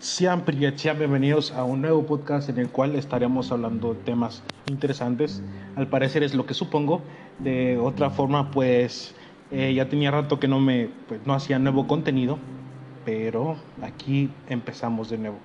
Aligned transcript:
Sean, 0.00 0.44
sean 0.76 0.96
bienvenidos 0.96 1.50
a 1.50 1.64
un 1.64 1.82
nuevo 1.82 2.06
podcast 2.06 2.48
en 2.48 2.58
el 2.58 2.68
cual 2.68 2.94
estaremos 2.94 3.50
hablando 3.50 3.94
de 3.94 4.00
temas 4.02 4.44
interesantes. 4.68 5.42
Al 5.74 5.88
parecer 5.88 6.22
es 6.22 6.36
lo 6.36 6.46
que 6.46 6.54
supongo. 6.54 7.02
De 7.40 7.78
otra 7.78 8.08
forma, 8.08 8.52
pues 8.52 9.16
eh, 9.50 9.74
ya 9.74 9.88
tenía 9.88 10.12
rato 10.12 10.38
que 10.38 10.46
no 10.46 10.60
me 10.60 10.88
pues, 11.08 11.20
no 11.26 11.34
hacía 11.34 11.58
nuevo 11.58 11.88
contenido, 11.88 12.38
pero 13.04 13.56
aquí 13.82 14.30
empezamos 14.48 15.10
de 15.10 15.18
nuevo. 15.18 15.38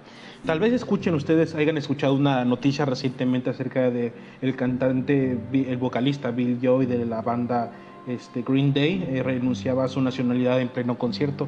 Tal 0.45 0.59
vez 0.59 0.71
escuchen 0.71 1.15
ustedes, 1.15 1.55
hayan 1.55 1.79
escuchado 1.79 2.13
una 2.13 2.45
noticia 2.45 2.85
recientemente 2.85 3.49
acerca 3.49 3.89
de 3.89 4.13
el 4.43 4.55
cantante, 4.55 5.35
el 5.51 5.77
vocalista 5.77 6.29
Bill 6.29 6.59
Joy 6.61 6.85
de 6.85 7.03
la 7.05 7.23
banda 7.23 7.71
este, 8.05 8.43
Green 8.43 8.71
Day, 8.71 9.03
eh, 9.09 9.23
renunciaba 9.23 9.85
a 9.85 9.87
su 9.87 9.99
nacionalidad 9.99 10.61
en 10.61 10.69
pleno 10.69 10.99
concierto 10.99 11.47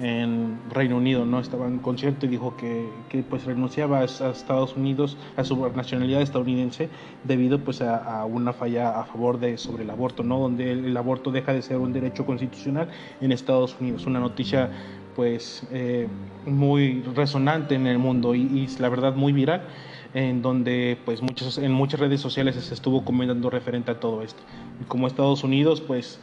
en 0.00 0.58
Reino 0.70 0.96
Unido, 0.96 1.26
¿no? 1.26 1.40
Estaba 1.40 1.66
en 1.66 1.78
concierto 1.78 2.26
y 2.26 2.30
dijo 2.30 2.56
que, 2.56 2.88
que 3.08 3.22
pues 3.22 3.44
renunciaba 3.44 4.00
a, 4.00 4.04
Estados 4.04 4.76
Unidos, 4.76 5.16
a 5.36 5.44
su 5.44 5.56
nacionalidad 5.74 6.22
estadounidense, 6.22 6.88
debido 7.24 7.58
pues 7.60 7.82
a, 7.82 8.24
una 8.24 8.52
falla 8.52 8.98
a 8.98 9.04
favor 9.04 9.38
de 9.38 9.58
sobre 9.58 9.84
el 9.84 9.90
aborto, 9.90 10.22
¿no? 10.22 10.38
Donde 10.38 10.72
el, 10.72 10.96
aborto 10.96 11.30
deja 11.30 11.52
de 11.52 11.62
ser 11.62 11.76
un 11.76 11.92
derecho 11.92 12.24
constitucional 12.24 12.88
en 13.20 13.32
Estados 13.32 13.76
Unidos. 13.78 14.06
Una 14.06 14.20
noticia 14.20 14.70
pues 15.14 15.66
eh, 15.70 16.08
muy 16.46 17.02
resonante 17.14 17.74
en 17.74 17.86
el 17.86 17.98
mundo 17.98 18.34
y, 18.34 18.66
la 18.78 18.88
verdad 18.88 19.14
muy 19.14 19.32
viral 19.32 19.62
en 20.14 20.42
donde 20.42 20.98
pues 21.04 21.22
muchos 21.22 21.58
en 21.58 21.72
muchas 21.72 22.00
redes 22.00 22.20
sociales 22.20 22.56
se 22.56 22.74
estuvo 22.74 23.04
comentando 23.04 23.50
referente 23.50 23.90
a 23.90 24.00
todo 24.00 24.22
esto. 24.22 24.42
Como 24.88 25.06
Estados 25.06 25.44
Unidos 25.44 25.80
pues 25.80 26.20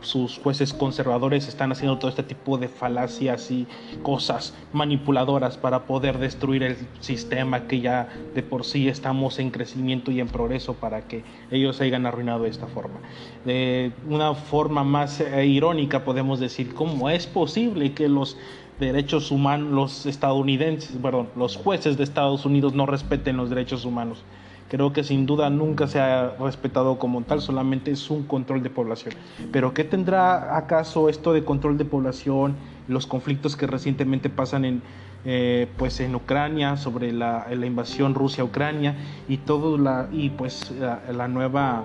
sus 0.00 0.38
jueces 0.38 0.72
conservadores 0.72 1.46
están 1.46 1.70
haciendo 1.70 1.98
todo 1.98 2.08
este 2.08 2.24
tipo 2.24 2.58
de 2.58 2.68
falacias 2.68 3.50
y 3.50 3.66
cosas 4.02 4.54
manipuladoras 4.72 5.56
para 5.56 5.84
poder 5.86 6.18
destruir 6.18 6.64
el 6.64 6.76
sistema 7.00 7.68
que 7.68 7.80
ya 7.80 8.08
de 8.34 8.42
por 8.42 8.64
sí 8.64 8.88
estamos 8.88 9.38
en 9.38 9.50
crecimiento 9.50 10.10
y 10.10 10.18
en 10.18 10.26
progreso 10.26 10.74
para 10.74 11.02
que 11.02 11.22
ellos 11.50 11.80
hayan 11.80 12.06
arruinado 12.06 12.42
de 12.42 12.50
esta 12.50 12.66
forma. 12.66 13.00
De 13.44 13.92
una 14.08 14.34
forma 14.34 14.82
más 14.82 15.20
eh, 15.20 15.46
irónica 15.46 16.04
podemos 16.04 16.40
decir 16.40 16.74
cómo 16.74 17.08
es 17.08 17.28
posible 17.28 17.92
que 17.92 18.08
los 18.08 18.36
derechos 18.80 19.30
humanos, 19.30 19.70
los 19.70 20.06
estadounidenses, 20.06 20.96
perdón, 21.00 21.28
los 21.36 21.56
jueces 21.56 21.96
de 21.96 22.04
Estados 22.04 22.44
Unidos 22.44 22.74
no 22.74 22.86
respeten 22.86 23.36
los 23.36 23.48
derechos 23.48 23.84
humanos 23.84 24.24
creo 24.72 24.90
que 24.94 25.04
sin 25.04 25.26
duda 25.26 25.50
nunca 25.50 25.86
se 25.86 26.00
ha 26.00 26.34
respetado 26.40 26.98
como 26.98 27.20
tal, 27.20 27.42
solamente 27.42 27.90
es 27.90 28.08
un 28.08 28.22
control 28.22 28.62
de 28.62 28.70
población. 28.70 29.12
Pero 29.52 29.74
¿qué 29.74 29.84
tendrá 29.84 30.56
acaso 30.56 31.10
esto 31.10 31.34
de 31.34 31.44
control 31.44 31.76
de 31.76 31.84
población, 31.84 32.54
los 32.88 33.06
conflictos 33.06 33.54
que 33.54 33.66
recientemente 33.66 34.30
pasan 34.30 34.64
en, 34.64 34.82
eh, 35.26 35.68
pues 35.76 36.00
en 36.00 36.14
Ucrania, 36.14 36.78
sobre 36.78 37.12
la, 37.12 37.46
invasión 37.52 38.14
Rusia-Ucrania 38.14 38.96
y 39.28 39.36
todo 39.36 39.76
la, 39.76 40.08
y 40.10 40.30
pues 40.30 40.72
la, 40.72 41.28
nueva... 41.28 41.84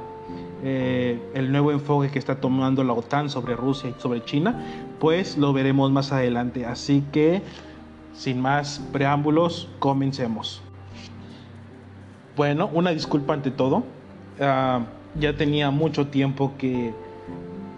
Eh, 0.63 1.19
el 1.35 1.52
nuevo 1.52 1.71
enfoque 1.71 2.09
que 2.09 2.19
está 2.19 2.39
tomando 2.41 2.83
la 2.83 2.93
OTAN 2.93 3.30
sobre 3.30 3.55
Rusia 3.55 3.89
y 3.89 4.02
sobre 4.02 4.23
China, 4.23 4.61
pues 4.99 5.38
lo 5.38 5.52
veremos 5.52 5.91
más 5.91 6.13
adelante. 6.13 6.65
Así 6.65 7.03
que, 7.11 7.41
sin 8.13 8.41
más 8.41 8.81
preámbulos, 8.91 9.69
comencemos. 9.80 10.61
Bueno, 12.38 12.69
una 12.71 12.91
disculpa 12.91 13.33
ante 13.33 13.49
todo. 13.49 13.83
Ah, 14.39 14.85
ya 15.19 15.35
tenía 15.35 15.71
mucho 15.71 16.05
tiempo 16.05 16.53
que, 16.59 16.93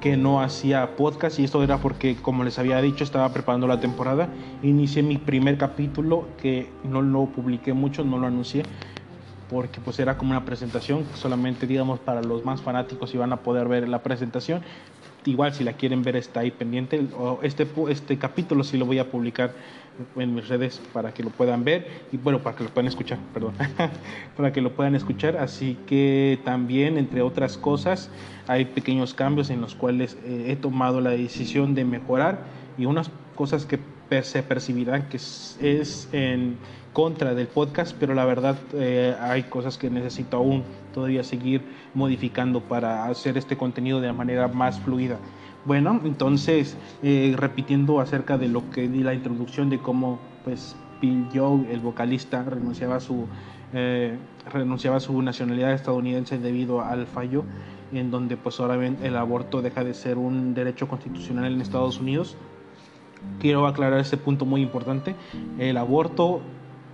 que 0.02 0.17
no 0.17 0.41
hacía 0.41 0.97
podcast 0.97 1.39
y 1.39 1.45
esto 1.45 1.63
era 1.63 1.77
porque, 1.77 2.17
como 2.17 2.43
les 2.43 2.59
había 2.59 2.81
dicho, 2.81 3.05
estaba 3.05 3.30
preparando 3.31 3.67
la 3.67 3.80
temporada. 3.80 4.27
Inicié 4.61 5.02
mi 5.02 5.17
primer 5.17 5.57
capítulo 5.57 6.27
que 6.41 6.69
no 6.83 7.02
lo 7.02 7.27
publiqué 7.27 7.71
mucho, 7.71 8.03
no 8.03 8.19
lo 8.19 8.27
anuncié 8.27 8.64
porque 9.49 9.81
pues 9.81 9.97
era 9.97 10.15
como 10.15 10.30
una 10.30 10.45
presentación 10.45 11.05
solamente 11.15 11.65
digamos 11.65 11.99
para 11.99 12.21
los 12.21 12.45
más 12.45 12.61
fanáticos 12.61 13.15
iban 13.15 13.33
a 13.33 13.37
poder 13.37 13.67
ver 13.67 13.89
la 13.89 14.03
presentación 14.03 14.61
igual 15.25 15.53
si 15.53 15.63
la 15.63 15.73
quieren 15.73 16.03
ver 16.03 16.15
está 16.15 16.41
ahí 16.41 16.52
pendiente. 16.52 17.05
Este 17.41 17.67
este 17.89 18.17
capítulo 18.17 18.63
sí 18.63 18.77
lo 18.77 18.85
voy 18.85 18.99
a 18.99 19.09
publicar 19.09 19.53
en 20.15 20.33
mis 20.33 20.47
redes 20.47 20.81
para 20.93 21.13
que 21.13 21.23
lo 21.23 21.30
puedan 21.30 21.63
ver. 21.63 21.87
Y 22.11 22.17
bueno, 22.17 22.39
para 22.39 22.55
que 22.55 22.63
lo 22.63 22.69
puedan 22.69 22.87
escuchar, 22.87 23.19
perdón, 23.33 23.53
para 24.37 24.53
que 24.53 24.61
lo 24.61 24.71
puedan 24.73 24.95
escuchar. 24.95 25.37
Así 25.37 25.77
que 25.87 26.39
también, 26.43 26.97
entre 26.97 27.21
otras 27.21 27.58
cosas, 27.58 28.09
hay 28.47 28.65
pequeños 28.65 29.13
cambios 29.13 29.49
en 29.49 29.61
los 29.61 29.75
cuales 29.75 30.17
eh, 30.25 30.45
he 30.47 30.55
tomado 30.55 31.02
la 31.02 31.11
decisión 31.11 31.75
de 31.75 31.85
mejorar. 31.85 32.43
Y 32.77 32.85
unas 32.85 33.11
cosas 33.35 33.65
que 33.65 33.79
se 34.23 34.43
percibirán 34.43 35.08
que 35.09 35.17
es, 35.17 36.09
en 36.11 36.58
contra 36.93 37.36
del 37.36 37.47
podcast, 37.47 37.95
pero 37.99 38.14
la 38.14 38.25
verdad 38.25 38.58
eh, 38.73 39.15
hay 39.20 39.43
cosas 39.43 39.77
que 39.77 39.89
necesito 39.89 40.37
aún 40.37 40.64
todavía 40.93 41.23
seguir 41.23 41.61
modificando 41.93 42.61
para 42.61 43.05
hacer 43.05 43.37
este 43.37 43.58
contenido 43.58 44.02
de 44.02 44.11
manera 44.11 44.47
más 44.47 44.80
fluida. 44.80 45.20
Bueno, 45.65 46.02
entonces, 46.03 46.77
eh, 47.03 47.33
repitiendo 47.37 47.99
acerca 47.99 48.37
de 48.37 48.47
lo 48.47 48.70
que 48.71 48.87
di 48.87 49.03
la 49.03 49.14
introducción 49.14 49.70
de 49.70 49.80
cómo 49.80 50.20
pues 50.43 50.76
Bill 51.02 51.27
Joe, 51.33 51.71
el 51.71 51.80
vocalista, 51.80 52.43
renunciaba 52.43 52.95
a 52.95 52.99
su 52.99 53.27
eh, 53.73 54.17
renunciaba 54.52 54.97
a 54.97 54.99
su 54.99 55.21
nacionalidad 55.21 55.73
estadounidense 55.73 56.39
debido 56.39 56.81
al 56.81 57.05
fallo 57.05 57.43
en 57.91 58.11
donde 58.11 58.37
pues 58.37 58.59
ahora 58.59 58.83
el 58.86 59.15
aborto 59.15 59.61
deja 59.61 59.83
de 59.83 59.93
ser 59.93 60.17
un 60.17 60.53
derecho 60.53 60.87
constitucional 60.87 61.53
en 61.53 61.61
Estados 61.61 61.99
Unidos. 61.99 62.36
Quiero 63.39 63.67
aclarar 63.67 63.99
este 63.99 64.17
punto 64.17 64.45
muy 64.45 64.61
importante. 64.61 65.15
El 65.57 65.77
aborto, 65.77 66.25
o 66.25 66.41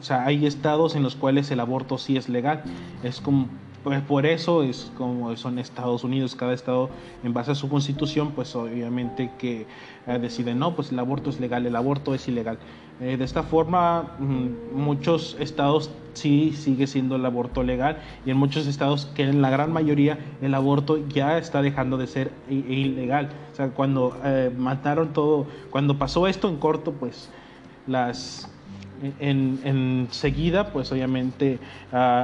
sea, 0.01 0.25
hay 0.25 0.45
estados 0.45 0.95
en 0.95 1.03
los 1.03 1.15
cuales 1.15 1.49
el 1.51 1.59
aborto 1.59 1.97
sí 1.97 2.17
es 2.17 2.29
legal. 2.29 2.63
Es 3.03 3.21
como 3.21 3.47
pues 3.85 4.01
por 4.01 4.25
eso 4.25 4.63
es 4.63 4.91
como 4.97 5.37
son 5.37 5.59
Estados 5.59 6.03
Unidos, 6.03 6.35
cada 6.35 6.55
estado 6.55 6.89
en 7.23 7.33
base 7.33 7.51
a 7.51 7.55
su 7.55 7.69
constitución, 7.69 8.31
pues 8.31 8.55
obviamente 8.55 9.29
que 9.37 9.67
eh, 10.07 10.19
decide, 10.19 10.55
no, 10.55 10.75
pues 10.75 10.91
el 10.91 10.97
aborto 10.97 11.29
es 11.29 11.39
legal, 11.39 11.67
el 11.67 11.75
aborto 11.75 12.15
es 12.15 12.27
ilegal. 12.27 12.57
Eh, 12.99 13.15
de 13.15 13.23
esta 13.23 13.43
forma, 13.43 14.15
mm, 14.17 14.75
muchos 14.75 15.37
estados 15.39 15.91
sí 16.13 16.53
sigue 16.53 16.87
siendo 16.87 17.17
el 17.17 17.25
aborto 17.27 17.61
legal 17.61 17.99
y 18.25 18.31
en 18.31 18.37
muchos 18.37 18.65
estados, 18.65 19.05
que 19.13 19.21
en 19.21 19.43
la 19.43 19.51
gran 19.51 19.71
mayoría, 19.71 20.17
el 20.41 20.55
aborto 20.55 21.07
ya 21.07 21.37
está 21.37 21.61
dejando 21.61 21.97
de 21.97 22.07
ser 22.07 22.31
ilegal. 22.49 23.29
O 23.51 23.55
sea, 23.55 23.69
cuando 23.69 24.17
eh, 24.23 24.51
mataron 24.57 25.13
todo, 25.13 25.45
cuando 25.69 25.99
pasó 25.99 26.25
esto 26.25 26.49
en 26.49 26.57
corto, 26.57 26.91
pues 26.91 27.29
las 27.85 28.49
en, 29.19 29.59
enseguida, 29.63 30.71
pues 30.71 30.91
obviamente 30.91 31.59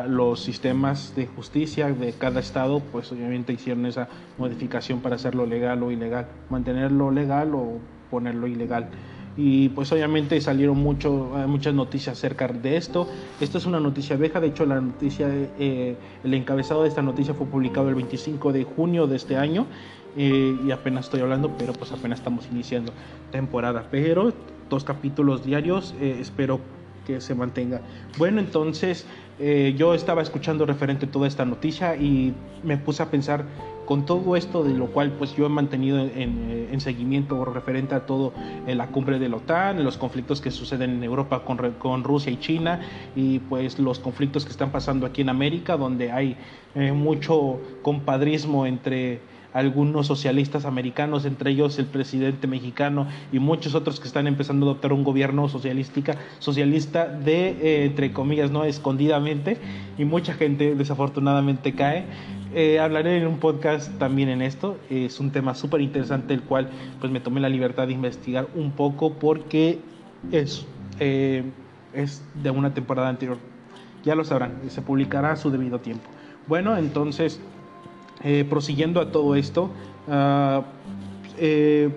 los 0.08 0.40
sistemas 0.42 1.16
de 1.16 1.28
justicia 1.28 1.92
de 1.92 2.14
cada 2.14 2.40
estado, 2.40 2.80
pues 2.80 3.12
obviamente 3.12 3.54
hicieron 3.54 3.86
esa 3.86 4.08
modificación 4.38 5.00
para 5.00 5.16
hacerlo 5.16 5.46
legal 5.46 5.84
o 5.84 5.92
ilegal, 5.92 6.28
mantenerlo 6.50 7.12
legal 7.12 7.54
o 7.56 7.80
ponerlo 8.10 8.48
ilegal. 8.48 8.90
Y 9.38 9.70
pues 9.70 9.92
obviamente 9.92 10.40
salieron 10.42 10.78
mucho, 10.78 11.32
eh, 11.40 11.48
muchas 11.48 11.74
noticias 11.74 12.18
acerca 12.18 12.48
de 12.50 12.76
esto. 12.76 13.08
Esto 13.40 13.58
es 13.58 13.66
una 13.66 13.80
noticia 13.80 14.18
vieja, 14.18 14.42
de 14.42 14.48
hecho 14.48 14.66
la 14.66 14.82
noticia, 14.82 15.28
eh, 15.32 15.96
el 16.24 16.34
encabezado 16.34 16.84
de 16.84 16.90
esta 16.90 17.02
noticia 17.02 17.34
fue 17.34 17.48
publicado 17.48 17.88
el 17.90 17.96
25 17.96 18.52
de 18.52 18.66
junio 18.66 19.08
de 19.08 19.16
este 19.16 19.38
año 19.38 19.68
eh, 20.18 20.56
y 20.66 20.72
apenas 20.72 21.06
estoy 21.06 21.22
hablando, 21.22 21.56
pero 21.58 21.72
pues 21.74 21.92
apenas 21.94 22.20
estamos 22.20 22.46
iniciando 22.52 22.92
temporada. 23.32 23.88
Pero 23.90 24.34
dos 24.72 24.84
capítulos 24.86 25.46
diarios, 25.46 25.94
eh, 26.02 26.18
espero 26.20 26.60
que 27.06 27.22
se 27.22 27.36
mantenga. 27.36 27.82
Bueno, 28.18 28.40
entonces 28.40 29.06
eh, 29.40 29.76
yo 29.78 29.94
estaba 29.94 30.22
escuchando 30.22 30.66
referente 30.66 31.06
a 31.06 31.12
toda 31.12 31.28
esta 31.28 31.46
noticia 31.46 31.96
y 31.96 32.34
me 32.64 32.78
puse 32.78 33.04
a 33.04 33.12
pensar 33.12 33.46
con 33.86 34.06
todo 34.06 34.36
esto 34.38 34.64
de 34.64 34.74
lo 34.74 34.88
cual 34.88 35.12
pues 35.12 35.36
yo 35.36 35.46
he 35.48 35.50
mantenido 35.50 36.00
en, 36.00 36.10
eh, 36.50 36.70
en 36.72 36.80
seguimiento 36.80 37.44
referente 37.44 37.96
a 37.96 38.06
todo 38.06 38.32
en 38.66 38.78
la 38.78 38.88
cumbre 38.88 39.20
de 39.20 39.28
la 39.28 39.38
OTAN, 39.38 39.84
los 39.84 39.98
conflictos 39.98 40.40
que 40.40 40.52
suceden 40.52 40.92
en 40.92 41.04
Europa 41.04 41.44
con, 41.44 42.04
Rusia 42.04 42.32
y 42.32 42.38
China 42.38 42.80
y 43.16 43.40
pues 43.40 43.78
los 43.78 44.00
conflictos 44.00 44.46
que 44.46 44.52
están 44.52 44.72
pasando 44.72 45.06
aquí 45.06 45.22
en 45.22 45.30
América 45.30 45.76
donde 45.76 46.12
hay 46.12 46.38
mucho 46.94 47.60
compadrismo 47.82 48.66
entre 48.66 49.20
algunos 49.54 50.08
socialistas 50.08 50.66
americanos, 50.66 51.26
entre 51.26 51.52
ellos 51.52 51.78
el 51.80 51.86
presidente 51.86 52.48
mexicano 52.48 53.08
y 53.32 53.40
muchos 53.40 53.76
otros 53.76 54.00
que 54.00 54.08
están 54.08 54.28
empezando 54.28 54.66
a 54.66 54.70
adoptar 54.70 54.94
un 54.94 55.04
gobierno 55.04 55.50
socialística, 55.50 56.16
socialista 56.40 57.08
de, 57.08 57.50
eh, 57.50 57.86
entre 57.86 58.14
comillas, 58.14 58.52
no 58.52 58.64
escondidamente, 58.64 59.58
y 59.98 60.06
mucha 60.06 60.34
gente 60.34 60.76
desafortunadamente 60.76 61.74
cae. 61.74 62.06
Eh, 62.54 62.80
hablaré 62.80 63.18
en 63.18 63.28
un 63.28 63.40
podcast 63.40 63.98
también 63.98 64.28
en 64.30 64.42
esto. 64.42 64.78
Es 64.90 65.20
un 65.20 65.32
tema 65.32 65.56
súper 65.56 65.82
interesante, 65.82 66.34
el 66.34 66.42
cual 66.42 66.70
pues 67.00 67.12
me 67.12 67.20
tomé 67.20 67.40
la 67.40 67.50
libertad 67.50 67.88
de 67.88 67.94
investigar 67.94 68.48
un 68.56 68.72
poco 68.72 69.14
porque 69.14 69.80
es, 70.32 70.66
eh, 71.00 71.44
es 71.94 72.24
de 72.44 72.50
una 72.50 72.74
temporada 72.74 73.10
anterior. 73.10 73.38
Ya 74.04 74.16
lo 74.16 74.24
sabrán, 74.24 74.60
se 74.68 74.82
publicará 74.82 75.32
a 75.32 75.36
su 75.36 75.50
debido 75.50 75.80
tiempo. 75.80 76.10
Bueno, 76.48 76.76
entonces 76.76 77.40
eh, 78.24 78.46
prosiguiendo 78.50 79.02
a 79.02 79.12
todo 79.12 79.36
esto, 79.36 79.70
ah, 80.10 80.64
eh, 81.44 81.90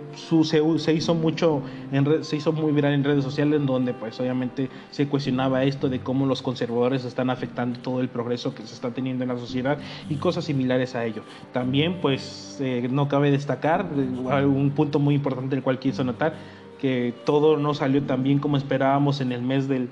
se, 0.79 0.93
hizo 0.95 1.15
mucho 1.15 1.61
en 1.93 2.25
se 2.25 2.37
hizo 2.37 2.53
muy 2.53 2.73
viral 2.73 2.95
en 2.95 3.05
redes 3.05 3.23
sociales 3.23 3.61
en 3.61 3.67
donde 3.67 3.93
pues 3.93 4.19
obviamente 4.19 4.71
se 4.91 5.07
cuestionaba 5.07 5.65
esto 5.65 5.91
de 5.91 6.01
cómo 6.01 6.25
los 6.25 6.41
conservadores 6.41 7.05
están 7.05 7.29
afectando 7.29 7.79
todo 7.81 8.01
el 8.01 8.09
progreso 8.09 8.55
que 8.55 8.63
se 8.63 8.73
está 8.73 8.93
teniendo 8.93 9.23
en 9.25 9.29
la 9.29 9.37
sociedad 9.37 9.77
y 10.09 10.15
cosas 10.15 10.47
similares 10.47 10.95
a 10.95 11.05
ello. 11.05 11.25
También 11.53 11.99
pues 12.01 12.57
eh, 12.61 12.89
no 12.91 13.07
cabe 13.09 13.31
destacar 13.31 13.85
un 13.85 14.71
punto 14.71 14.99
muy 14.99 15.15
importante 15.15 15.57
el 15.57 15.63
cual 15.63 15.79
quiso 15.79 16.05
notar 16.05 16.35
que 16.81 17.13
todo 17.27 17.59
no 17.59 17.75
salió 17.75 18.03
tan 18.03 18.23
bien 18.23 18.39
como 18.39 18.57
esperábamos 18.57 19.21
en 19.21 19.33
el 19.33 19.43
mes 19.43 19.69
del 19.69 19.91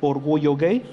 orgullo 0.00 0.56
gay 0.56 0.84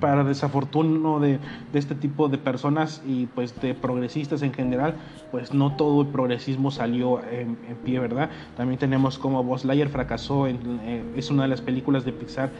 para 0.00 0.24
desafortuno 0.24 1.20
de, 1.20 1.38
de, 1.72 1.78
este 1.78 1.94
tipo 1.94 2.28
de 2.28 2.38
personas 2.38 3.02
y 3.06 3.26
pues 3.26 3.60
de 3.60 3.74
progresistas 3.74 4.42
en 4.42 4.52
general, 4.52 4.96
pues 5.30 5.52
no 5.54 5.76
todo 5.76 6.02
el 6.02 6.08
progresismo 6.08 6.70
salió 6.70 7.20
en, 7.24 7.56
pie, 7.84 7.98
¿verdad? 7.98 8.30
También 8.56 8.78
tenemos 8.78 9.18
como 9.18 9.42
Buzz 9.42 9.64
Lightyear 9.64 9.88
fracasó, 9.88 10.46
en, 10.46 10.58
eh, 10.84 11.02
es 11.16 11.30
una 11.30 11.42
de 11.42 11.48
las 11.48 11.60
películas 11.60 12.04
de 12.04 12.12
Pixar 12.12 12.50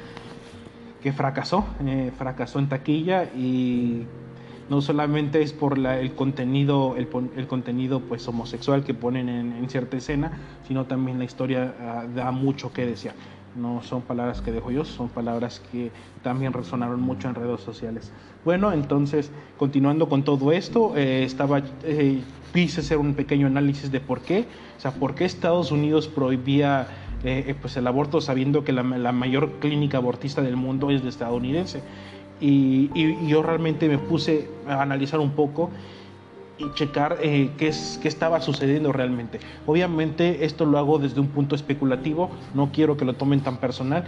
que 1.02 1.12
fracasó, 1.12 1.64
eh, 1.84 2.12
fracasó 2.16 2.58
en 2.58 2.68
taquilla 2.68 3.24
y 3.24 4.06
no 4.68 4.80
solamente 4.80 5.42
es 5.42 5.52
por 5.52 5.78
el 5.78 6.14
contenido 6.14 6.94
el, 6.96 7.08
el, 7.36 7.46
contenido 7.46 8.00
pues 8.00 8.26
homosexual 8.28 8.84
que 8.84 8.94
ponen 8.94 9.28
en, 9.28 9.68
cierta 9.68 9.96
escena 9.96 10.38
sino 10.66 10.86
también 10.86 11.18
la 11.18 11.24
historia 11.24 11.74
uh, 11.78 12.14
da 12.14 12.30
mucho 12.30 12.72
que 12.72 12.86
desear 12.86 13.14
no 13.56 13.82
son 13.82 14.02
palabras 14.02 14.40
que 14.40 14.52
dejo 14.52 14.70
yo, 14.70 14.84
son 14.84 15.08
palabras 15.08 15.60
que 15.70 15.90
también 16.22 16.52
resonaron 16.52 17.00
mucho 17.00 17.28
en 17.28 17.34
redes 17.34 17.60
sociales. 17.60 18.12
Bueno, 18.44 18.72
entonces, 18.72 19.30
continuando 19.58 20.08
con 20.08 20.22
todo 20.22 20.52
esto, 20.52 20.96
eh, 20.96 21.24
estaba, 21.24 21.62
eh, 21.84 22.20
quise 22.52 22.80
hacer 22.80 22.98
un 22.98 23.14
pequeño 23.14 23.46
análisis 23.46 23.92
de 23.92 24.00
por 24.00 24.20
qué, 24.20 24.46
o 24.76 24.80
sea, 24.80 24.92
por 24.92 25.14
qué 25.14 25.24
Estados 25.24 25.70
Unidos 25.70 26.08
prohibía 26.08 26.86
eh, 27.24 27.44
eh 27.46 27.54
pues 27.60 27.76
el 27.76 27.86
aborto 27.86 28.20
sabiendo 28.20 28.64
que 28.64 28.72
la, 28.72 28.82
la, 28.82 29.12
mayor 29.12 29.52
clínica 29.60 29.98
abortista 29.98 30.42
del 30.42 30.56
mundo 30.56 30.90
es 30.90 31.02
de 31.02 31.08
estadounidense. 31.08 31.82
Y, 32.40 32.90
y, 32.94 33.28
yo 33.28 33.42
realmente 33.42 33.88
me 33.88 33.98
puse 33.98 34.48
a 34.66 34.82
analizar 34.82 35.20
un 35.20 35.30
poco 35.30 35.70
y 36.58 36.70
checar 36.74 37.18
eh, 37.22 37.50
qué, 37.58 37.68
es, 37.68 37.98
qué 38.02 38.08
estaba 38.08 38.40
sucediendo 38.40 38.92
realmente. 38.92 39.40
Obviamente 39.66 40.44
esto 40.44 40.64
lo 40.64 40.78
hago 40.78 40.98
desde 40.98 41.20
un 41.20 41.28
punto 41.28 41.54
especulativo, 41.54 42.30
no 42.54 42.70
quiero 42.72 42.96
que 42.96 43.04
lo 43.04 43.14
tomen 43.14 43.40
tan 43.40 43.58
personal, 43.58 44.04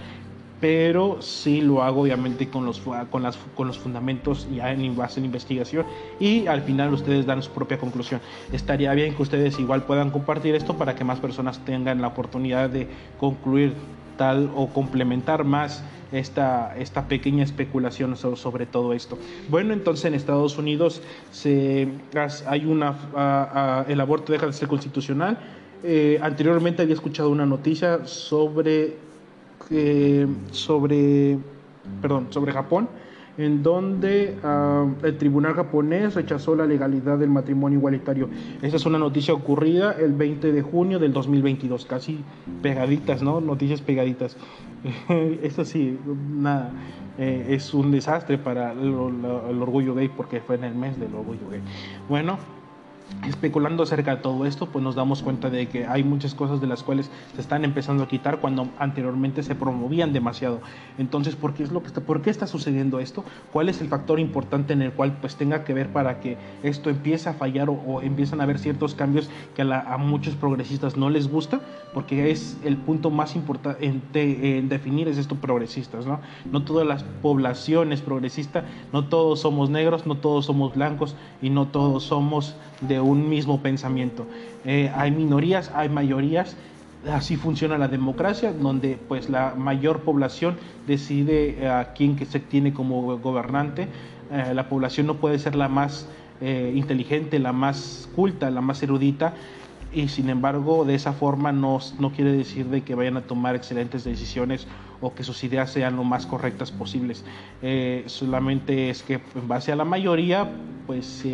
pero 0.60 1.20
sí 1.20 1.60
lo 1.60 1.82
hago 1.82 2.02
obviamente 2.02 2.48
con 2.48 2.64
los, 2.64 2.80
con 3.10 3.22
las, 3.22 3.36
con 3.54 3.66
los 3.66 3.78
fundamentos 3.78 4.48
ya 4.50 4.72
en 4.72 4.96
base 4.96 5.20
en 5.20 5.26
investigación 5.26 5.84
y 6.18 6.46
al 6.46 6.62
final 6.62 6.94
ustedes 6.94 7.26
dan 7.26 7.42
su 7.42 7.50
propia 7.50 7.78
conclusión. 7.78 8.20
Estaría 8.50 8.94
bien 8.94 9.14
que 9.14 9.22
ustedes 9.22 9.58
igual 9.58 9.82
puedan 9.82 10.10
compartir 10.10 10.54
esto 10.54 10.78
para 10.78 10.94
que 10.94 11.04
más 11.04 11.20
personas 11.20 11.62
tengan 11.66 12.00
la 12.00 12.08
oportunidad 12.08 12.70
de 12.70 12.88
concluir 13.18 13.74
tal 14.16 14.50
o 14.54 14.68
complementar 14.68 15.44
más 15.44 15.84
esta, 16.14 16.76
esta 16.78 17.08
pequeña 17.08 17.44
especulación 17.44 18.16
sobre, 18.16 18.66
todo 18.66 18.92
esto. 18.92 19.18
Bueno, 19.48 19.72
entonces 19.72 20.06
en 20.06 20.14
Estados 20.14 20.58
Unidos 20.58 21.02
se, 21.30 21.88
hay 22.46 22.64
una, 22.66 23.84
el 23.88 24.00
aborto 24.00 24.32
deja 24.32 24.46
de 24.46 24.52
ser 24.52 24.68
constitucional. 24.68 25.38
Eh, 25.82 26.18
anteriormente 26.22 26.82
había 26.82 26.94
escuchado 26.94 27.28
una 27.28 27.44
noticia 27.44 28.06
sobre, 28.06 28.96
eh, 29.70 30.26
sobre, 30.50 31.38
perdón, 32.00 32.28
sobre 32.30 32.52
Japón 32.52 32.88
en 33.36 33.62
donde 33.62 34.36
uh, 34.42 35.06
el 35.06 35.18
tribunal 35.18 35.54
japonés 35.54 36.14
rechazó 36.14 36.54
la 36.54 36.66
legalidad 36.66 37.18
del 37.18 37.30
matrimonio 37.30 37.78
igualitario. 37.78 38.28
Esa 38.62 38.76
es 38.76 38.86
una 38.86 38.98
noticia 38.98 39.34
ocurrida 39.34 39.92
el 39.92 40.12
20 40.12 40.52
de 40.52 40.62
junio 40.62 40.98
del 40.98 41.12
2022, 41.12 41.84
casi 41.86 42.20
pegaditas, 42.62 43.22
¿no? 43.22 43.40
Noticias 43.40 43.80
pegaditas. 43.80 44.36
Eso 45.42 45.64
sí, 45.64 45.98
nada, 46.30 46.70
eh, 47.18 47.46
es 47.50 47.74
un 47.74 47.90
desastre 47.90 48.38
para 48.38 48.72
el, 48.72 48.88
el 48.88 49.62
orgullo 49.62 49.94
gay 49.94 50.08
porque 50.08 50.40
fue 50.40 50.56
en 50.56 50.64
el 50.64 50.74
mes 50.74 50.98
del 51.00 51.14
orgullo 51.14 51.48
gay. 51.50 51.60
Bueno, 52.08 52.38
especulando 53.28 53.82
acerca 53.82 54.16
de 54.16 54.22
todo 54.22 54.44
esto, 54.46 54.66
pues 54.66 54.82
nos 54.82 54.94
damos 54.94 55.22
cuenta 55.22 55.50
de 55.50 55.68
que 55.68 55.86
hay 55.86 56.04
muchas 56.04 56.34
cosas 56.34 56.60
de 56.60 56.66
las 56.66 56.82
cuales 56.82 57.10
se 57.34 57.40
están 57.40 57.64
empezando 57.64 58.02
a 58.02 58.08
quitar 58.08 58.38
cuando 58.38 58.68
anteriormente 58.78 59.42
se 59.42 59.54
promovían 59.54 60.12
demasiado. 60.12 60.60
Entonces, 60.98 61.36
¿por 61.36 61.54
qué 61.54 61.62
es 61.62 61.72
lo 61.72 61.80
que 61.80 61.88
está, 61.88 62.00
por 62.00 62.22
qué 62.22 62.30
está 62.30 62.46
sucediendo 62.46 63.00
esto? 63.00 63.24
¿Cuál 63.52 63.68
es 63.68 63.80
el 63.80 63.88
factor 63.88 64.20
importante 64.20 64.72
en 64.72 64.82
el 64.82 64.92
cual 64.92 65.16
pues 65.20 65.36
tenga 65.36 65.64
que 65.64 65.72
ver 65.74 65.88
para 65.88 66.20
que 66.20 66.36
esto 66.62 66.90
empiece 66.90 67.28
a 67.28 67.34
fallar 67.34 67.68
o, 67.70 68.02
empiezan 68.02 68.40
a 68.40 68.44
haber 68.44 68.58
ciertos 68.58 68.94
cambios 68.94 69.30
que 69.54 69.62
a, 69.62 69.96
muchos 69.98 70.34
progresistas 70.34 70.96
no 70.96 71.08
les 71.10 71.28
gusta? 71.28 71.60
Porque 71.92 72.30
es 72.30 72.58
el 72.64 72.76
punto 72.76 73.10
más 73.10 73.36
importante 73.36 73.86
en, 73.86 74.02
en, 74.14 74.68
definir 74.68 75.08
es 75.08 75.18
esto 75.18 75.36
progresistas, 75.36 76.06
¿no? 76.06 76.20
No 76.50 76.62
todas 76.62 76.86
las 76.86 77.02
poblaciones 77.22 78.00
progresistas, 78.00 78.64
no 78.92 79.06
todos 79.06 79.40
somos 79.40 79.70
negros, 79.70 80.06
no 80.06 80.16
todos 80.16 80.46
somos 80.46 80.74
blancos 80.74 81.16
y 81.40 81.50
no 81.50 81.66
todos 81.66 82.04
somos 82.04 82.54
de 82.80 83.00
un 83.00 83.28
mismo 83.28 83.60
pensamiento. 83.60 84.26
Eh, 84.64 84.90
hay 84.94 85.10
minorías, 85.10 85.70
hay 85.74 85.88
mayorías, 85.88 86.56
así 87.10 87.36
funciona 87.36 87.78
la 87.78 87.88
democracia, 87.88 88.52
donde 88.52 88.98
pues 89.08 89.28
la 89.28 89.54
mayor 89.56 90.00
población 90.00 90.56
decide 90.86 91.62
eh, 91.62 91.68
a 91.68 91.92
quién 91.92 92.16
que 92.16 92.24
se 92.24 92.40
tiene 92.40 92.72
como 92.72 93.18
gobernante. 93.18 93.88
Eh, 94.32 94.52
la 94.54 94.68
población 94.68 95.06
no 95.06 95.16
puede 95.16 95.38
ser 95.38 95.54
la 95.54 95.68
más 95.68 96.08
inteligente, 96.40 97.38
la 97.38 97.52
más 97.54 98.10
culta, 98.14 98.50
la 98.50 98.60
más 98.60 98.82
erudita, 98.82 99.32
y 99.94 100.08
sin 100.08 100.28
embargo 100.28 100.84
de 100.84 100.94
esa 100.94 101.14
forma 101.14 101.52
no, 101.52 101.78
no 101.98 102.12
quiere 102.12 102.32
decir 102.32 102.66
de 102.66 102.82
que 102.82 102.94
vayan 102.94 103.16
a 103.16 103.22
tomar 103.22 103.54
excelentes 103.54 104.04
decisiones 104.04 104.66
o 105.00 105.14
que 105.14 105.24
sus 105.24 105.42
ideas 105.42 105.70
sean 105.70 105.96
lo 105.96 106.04
más 106.04 106.26
correctas 106.26 106.70
posibles. 106.70 107.24
Solamente 108.06 108.90
es 108.90 109.02
que 109.02 109.22
en 109.34 109.48
base 109.48 109.72
a 109.72 109.76
la 109.76 109.86
mayoría, 109.86 110.50
pues 110.86 111.24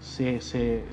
se, 0.00 0.40
se, 0.40 0.84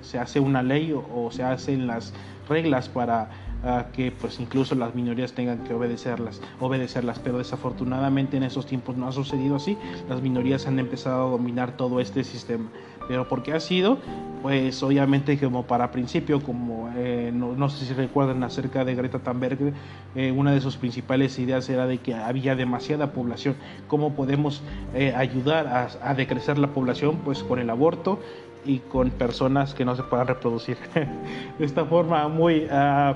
se, 0.00 0.18
hace 0.18 0.40
una 0.40 0.62
ley 0.62 0.92
o, 0.92 1.30
se 1.30 1.42
hacen 1.42 1.86
las 1.86 2.12
reglas 2.48 2.88
para 2.88 3.30
uh, 3.62 3.92
que 3.92 4.10
pues 4.10 4.40
incluso 4.40 4.74
las 4.74 4.94
minorías 4.94 5.32
tengan 5.32 5.64
que 5.64 5.72
obedecerlas, 5.72 6.40
obedecerlas, 6.58 7.18
pero 7.18 7.38
desafortunadamente 7.38 8.36
en 8.36 8.42
esos 8.42 8.66
tiempos 8.66 8.96
no 8.96 9.06
ha 9.08 9.12
sucedido 9.12 9.56
así, 9.56 9.76
las 10.08 10.20
minorías 10.20 10.66
han 10.66 10.78
empezado 10.78 11.28
a 11.28 11.30
dominar 11.30 11.76
todo 11.76 12.00
este 12.00 12.24
sistema. 12.24 12.68
Pero 13.10 13.26
¿por 13.26 13.42
qué 13.42 13.52
ha 13.54 13.58
sido? 13.58 13.98
Pues 14.40 14.84
obviamente 14.84 15.36
como 15.36 15.64
para 15.66 15.90
principio, 15.90 16.40
como 16.40 16.92
eh, 16.96 17.32
no, 17.34 17.54
no, 17.54 17.68
sé 17.68 17.84
si 17.84 17.92
recuerdan 17.92 18.44
acerca 18.44 18.84
de 18.84 18.94
Greta 18.94 19.18
Thunberg, 19.18 19.74
eh, 20.14 20.30
una 20.30 20.52
de 20.52 20.60
sus 20.60 20.76
principales 20.76 21.36
ideas 21.40 21.68
era 21.68 21.88
de 21.88 21.98
que 21.98 22.14
había 22.14 22.54
demasiada 22.54 23.12
población. 23.12 23.56
¿Cómo 23.88 24.14
podemos 24.14 24.62
eh, 24.94 25.12
ayudar 25.16 25.66
a, 25.66 25.88
a 26.08 26.14
decrecer 26.14 26.56
la 26.56 26.68
población? 26.68 27.16
Pues 27.24 27.42
con 27.42 27.58
el 27.58 27.68
aborto 27.68 28.20
y 28.64 28.78
con 28.78 29.10
personas 29.10 29.74
que 29.74 29.84
no 29.84 29.96
se 29.96 30.02
puedan 30.02 30.26
reproducir. 30.26 30.76
de 31.58 31.64
esta 31.64 31.84
forma 31.84 32.28
muy 32.28 32.64
uh, 32.64 33.14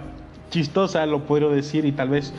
chistosa 0.51 1.05
lo 1.07 1.25
puedo 1.27 1.51
decir 1.51 1.85
y 1.85 1.93
tal 1.93 2.09
vez 2.09 2.33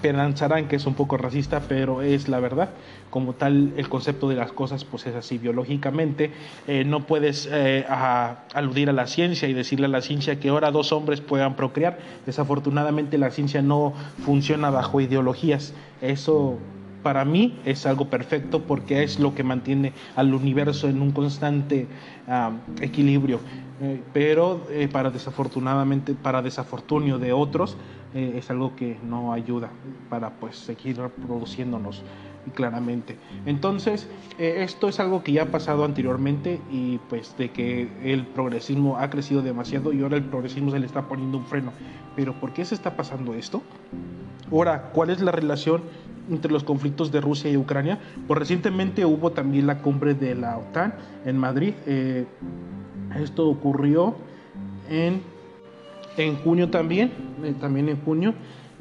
pensarán 0.00 0.68
que 0.68 0.76
es 0.76 0.86
un 0.86 0.94
poco 0.94 1.16
racista, 1.16 1.60
pero 1.68 2.02
es 2.02 2.28
la 2.28 2.40
verdad. 2.40 2.70
Como 3.10 3.34
tal, 3.34 3.72
el 3.76 3.88
concepto 3.88 4.28
de 4.28 4.36
las 4.36 4.52
cosas 4.52 4.84
pues 4.84 5.06
es 5.06 5.14
así 5.14 5.38
biológicamente. 5.38 6.30
Eh, 6.66 6.84
no 6.84 7.06
puedes 7.06 7.48
eh, 7.50 7.84
a, 7.88 8.44
aludir 8.54 8.88
a 8.88 8.92
la 8.92 9.06
ciencia 9.06 9.48
y 9.48 9.52
decirle 9.52 9.86
a 9.86 9.88
la 9.88 10.00
ciencia 10.00 10.38
que 10.40 10.48
ahora 10.48 10.70
dos 10.70 10.92
hombres 10.92 11.20
puedan 11.20 11.56
procrear. 11.56 11.98
Desafortunadamente 12.26 13.18
la 13.18 13.30
ciencia 13.30 13.62
no 13.62 13.92
funciona 14.24 14.70
bajo 14.70 15.00
ideologías. 15.00 15.74
Eso 16.00 16.58
para 17.02 17.24
mí 17.24 17.58
es 17.64 17.86
algo 17.86 18.08
perfecto 18.08 18.62
porque 18.62 19.02
es 19.02 19.18
lo 19.18 19.34
que 19.34 19.42
mantiene 19.42 19.92
al 20.16 20.34
universo 20.34 20.88
en 20.88 21.00
un 21.02 21.12
constante 21.12 21.86
equilibrio. 22.80 23.40
Eh, 23.82 24.02
pero 24.12 24.66
eh, 24.70 24.88
para 24.92 25.10
desafortunadamente, 25.10 26.14
para 26.14 26.42
desafortunio 26.42 27.18
de 27.18 27.32
otros, 27.32 27.78
eh, 28.12 28.34
es 28.36 28.50
algo 28.50 28.76
que 28.76 28.98
no 29.02 29.32
ayuda 29.32 29.70
para 30.10 30.30
pues 30.30 30.56
seguir 30.56 30.98
reproduciéndonos 30.98 32.02
claramente. 32.54 33.16
Entonces, 33.46 34.08
esto 34.38 34.88
es 34.88 34.98
algo 34.98 35.22
que 35.22 35.32
ya 35.32 35.42
ha 35.42 35.46
pasado 35.46 35.84
anteriormente 35.84 36.60
y 36.70 36.98
pues 37.08 37.36
de 37.36 37.50
que 37.50 37.88
el 38.02 38.26
progresismo 38.26 38.98
ha 38.98 39.08
crecido 39.10 39.42
demasiado 39.42 39.92
y 39.92 40.02
ahora 40.02 40.16
el 40.16 40.24
progresismo 40.24 40.70
se 40.70 40.78
le 40.78 40.86
está 40.86 41.02
poniendo 41.02 41.38
un 41.38 41.44
freno. 41.44 41.72
Pero 42.16 42.32
¿por 42.34 42.52
qué 42.52 42.64
se 42.64 42.74
está 42.74 42.96
pasando 42.96 43.34
esto? 43.34 43.62
Ahora, 44.50 44.90
¿cuál 44.92 45.10
es 45.10 45.20
la 45.20 45.32
relación 45.32 45.82
entre 46.30 46.52
los 46.52 46.64
conflictos 46.64 47.12
de 47.12 47.20
Rusia 47.20 47.50
y 47.50 47.56
Ucrania? 47.56 47.98
Pues 48.26 48.38
recientemente 48.38 49.04
hubo 49.04 49.32
también 49.32 49.66
la 49.66 49.78
cumbre 49.78 50.14
de 50.14 50.34
la 50.34 50.56
OTAN 50.58 50.94
en 51.24 51.36
Madrid. 51.36 51.74
Eh, 51.86 52.26
esto 53.20 53.48
ocurrió 53.48 54.14
en, 54.88 55.20
en 56.16 56.36
junio 56.36 56.70
también, 56.70 57.12
eh, 57.42 57.54
también 57.60 57.88
en 57.88 58.00
junio 58.00 58.34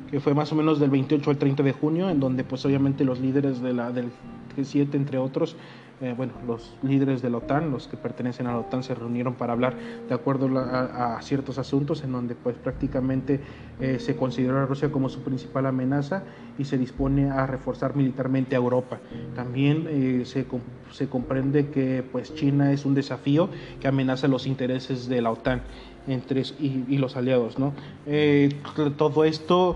que 0.09 0.19
fue 0.19 0.33
más 0.33 0.51
o 0.51 0.55
menos 0.55 0.79
del 0.79 0.89
28 0.89 1.29
al 1.29 1.37
30 1.37 1.63
de 1.63 1.71
junio, 1.71 2.09
en 2.09 2.19
donde 2.19 2.43
pues 2.43 2.65
obviamente 2.65 3.03
los 3.03 3.19
líderes 3.19 3.61
de 3.61 3.73
la, 3.73 3.91
del 3.91 4.11
G7, 4.59 4.95
entre 4.95 5.17
otros, 5.17 5.55
eh, 6.01 6.13
bueno, 6.15 6.31
los 6.47 6.75
líderes 6.81 7.21
de 7.21 7.29
la 7.29 7.37
OTAN, 7.37 7.71
los 7.71 7.89
que 7.89 7.97
pertenecen 7.97 8.47
a 8.47 8.53
la 8.53 8.59
OTAN, 8.59 8.83
se 8.83 8.95
reunieron 8.95 9.33
para 9.33 9.51
hablar 9.51 9.75
de 10.07 10.15
acuerdo 10.15 10.47
a, 10.57 11.21
ciertos 11.21 11.57
asuntos 11.57 12.03
en 12.05 12.13
donde 12.13 12.35
pues 12.35 12.55
prácticamente 12.55 13.41
eh, 13.81 13.99
se 13.99 14.15
considera 14.15 14.63
a 14.63 14.65
Rusia 14.65 14.93
como 14.93 15.09
su 15.09 15.23
principal 15.23 15.65
amenaza 15.65 16.23
y 16.57 16.63
se 16.63 16.77
dispone 16.77 17.29
a 17.29 17.45
reforzar 17.45 17.97
militarmente 17.97 18.55
a 18.55 18.59
Europa. 18.59 18.99
También 19.35 19.87
eh, 19.89 20.21
se, 20.23 20.45
se, 20.91 21.09
comprende 21.09 21.67
que 21.67 22.01
pues 22.09 22.33
China 22.33 22.71
es 22.71 22.85
un 22.85 22.93
desafío 22.93 23.49
que 23.81 23.89
amenaza 23.89 24.29
los 24.29 24.47
intereses 24.47 25.09
de 25.09 25.21
la 25.21 25.31
OTAN 25.31 25.63
entre, 26.07 26.43
y, 26.59 26.85
y 26.87 26.97
los 26.97 27.17
aliados. 27.17 27.59
¿no? 27.59 27.73
todo 28.97 29.25
esto 29.25 29.75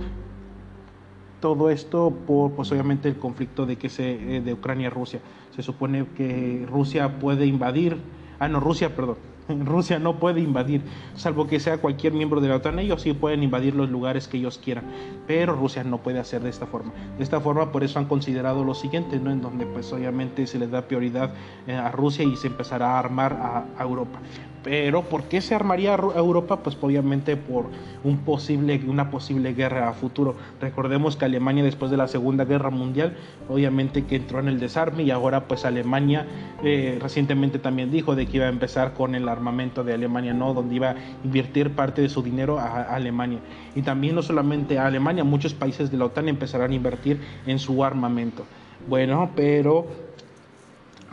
todo 1.43 1.69
esto 1.69 2.13
por 2.25 2.53
pues 2.53 2.71
obviamente 2.71 3.09
el 3.09 3.17
conflicto 3.17 3.65
de 3.65 3.75
que 3.75 3.89
se 3.89 4.39
de 4.39 4.53
Ucrania 4.53 4.89
Rusia 4.89 5.19
se 5.53 5.61
supone 5.61 6.05
que 6.15 6.65
Rusia 6.69 7.19
puede 7.19 7.45
invadir, 7.45 7.97
ah 8.39 8.47
no, 8.47 8.61
Rusia, 8.61 8.95
perdón, 8.95 9.17
Rusia 9.65 9.99
no 9.99 10.19
puede 10.19 10.39
invadir, 10.39 10.83
salvo 11.15 11.45
que 11.45 11.59
sea 11.59 11.79
cualquier 11.79 12.13
miembro 12.13 12.39
de 12.39 12.47
la 12.47 12.55
OTAN, 12.55 12.79
ellos 12.79 13.01
sí 13.01 13.11
pueden 13.11 13.43
invadir 13.43 13.75
los 13.75 13.89
lugares 13.89 14.29
que 14.29 14.37
ellos 14.37 14.57
quieran, 14.57 14.85
pero 15.27 15.53
Rusia 15.53 15.83
no 15.83 15.97
puede 15.97 16.19
hacer 16.19 16.41
de 16.43 16.49
esta 16.49 16.65
forma. 16.65 16.93
De 17.17 17.23
esta 17.25 17.41
forma, 17.41 17.73
por 17.73 17.83
eso 17.83 17.99
han 17.99 18.05
considerado 18.05 18.63
lo 18.63 18.73
siguiente, 18.73 19.19
¿no? 19.19 19.31
En 19.31 19.41
donde 19.41 19.65
pues 19.65 19.91
obviamente 19.91 20.47
se 20.47 20.59
le 20.59 20.67
da 20.67 20.87
prioridad 20.87 21.33
eh, 21.67 21.75
a 21.75 21.91
Rusia 21.91 22.23
y 22.23 22.37
se 22.37 22.47
empezará 22.47 22.95
a 22.95 22.99
armar 22.99 23.65
a 23.77 23.83
Europa. 23.83 24.19
Pero 24.63 25.03
¿por 25.03 25.23
qué 25.23 25.41
se 25.41 25.55
armaría 25.55 25.93
Europa? 25.93 26.63
Pues 26.63 26.77
obviamente 26.79 27.35
por 27.35 27.65
un 28.03 28.17
posible, 28.19 28.81
una 28.87 29.11
posible 29.11 29.53
guerra 29.53 29.89
a 29.89 29.93
futuro. 29.93 30.35
Recordemos 30.61 31.17
que 31.17 31.25
Alemania 31.25 31.63
después 31.63 31.91
de 31.91 31.97
la 31.97 32.07
Segunda 32.07 32.45
Guerra 32.45 32.69
Mundial, 32.69 33.17
obviamente 33.49 34.05
que 34.05 34.15
entró 34.15 34.39
en 34.39 34.47
el 34.47 34.59
desarme 34.59 35.03
y 35.03 35.11
ahora 35.11 35.47
pues 35.47 35.65
Alemania 35.65 36.25
eh, 36.63 36.97
recientemente 37.01 37.59
también 37.59 37.91
dijo 37.91 38.15
de 38.15 38.25
que 38.25 38.37
iba 38.37 38.45
a 38.45 38.49
empezar 38.49 38.93
con 38.93 39.15
el 39.15 39.27
armamento 39.27 39.83
de 39.83 39.93
Alemania, 39.93 40.33
¿no? 40.33 40.53
Donde 40.53 40.75
iba 40.75 40.91
a 40.91 40.95
invertir 41.23 41.71
parte 41.71 42.01
de 42.01 42.09
su 42.09 42.23
dinero 42.23 42.59
a 42.59 42.83
Alemania. 42.83 43.39
Y 43.75 43.81
también 43.81 44.15
no 44.15 44.21
solamente 44.21 44.79
a 44.79 44.87
Alemania, 44.87 45.23
muchos 45.23 45.53
países 45.53 45.91
de 45.91 45.97
la 45.97 46.05
OTAN 46.05 46.29
empezarán 46.29 46.71
a 46.71 46.75
invertir 46.75 47.19
en 47.45 47.59
su 47.59 47.83
armamento. 47.83 48.45
Bueno, 48.87 49.31
pero 49.35 49.87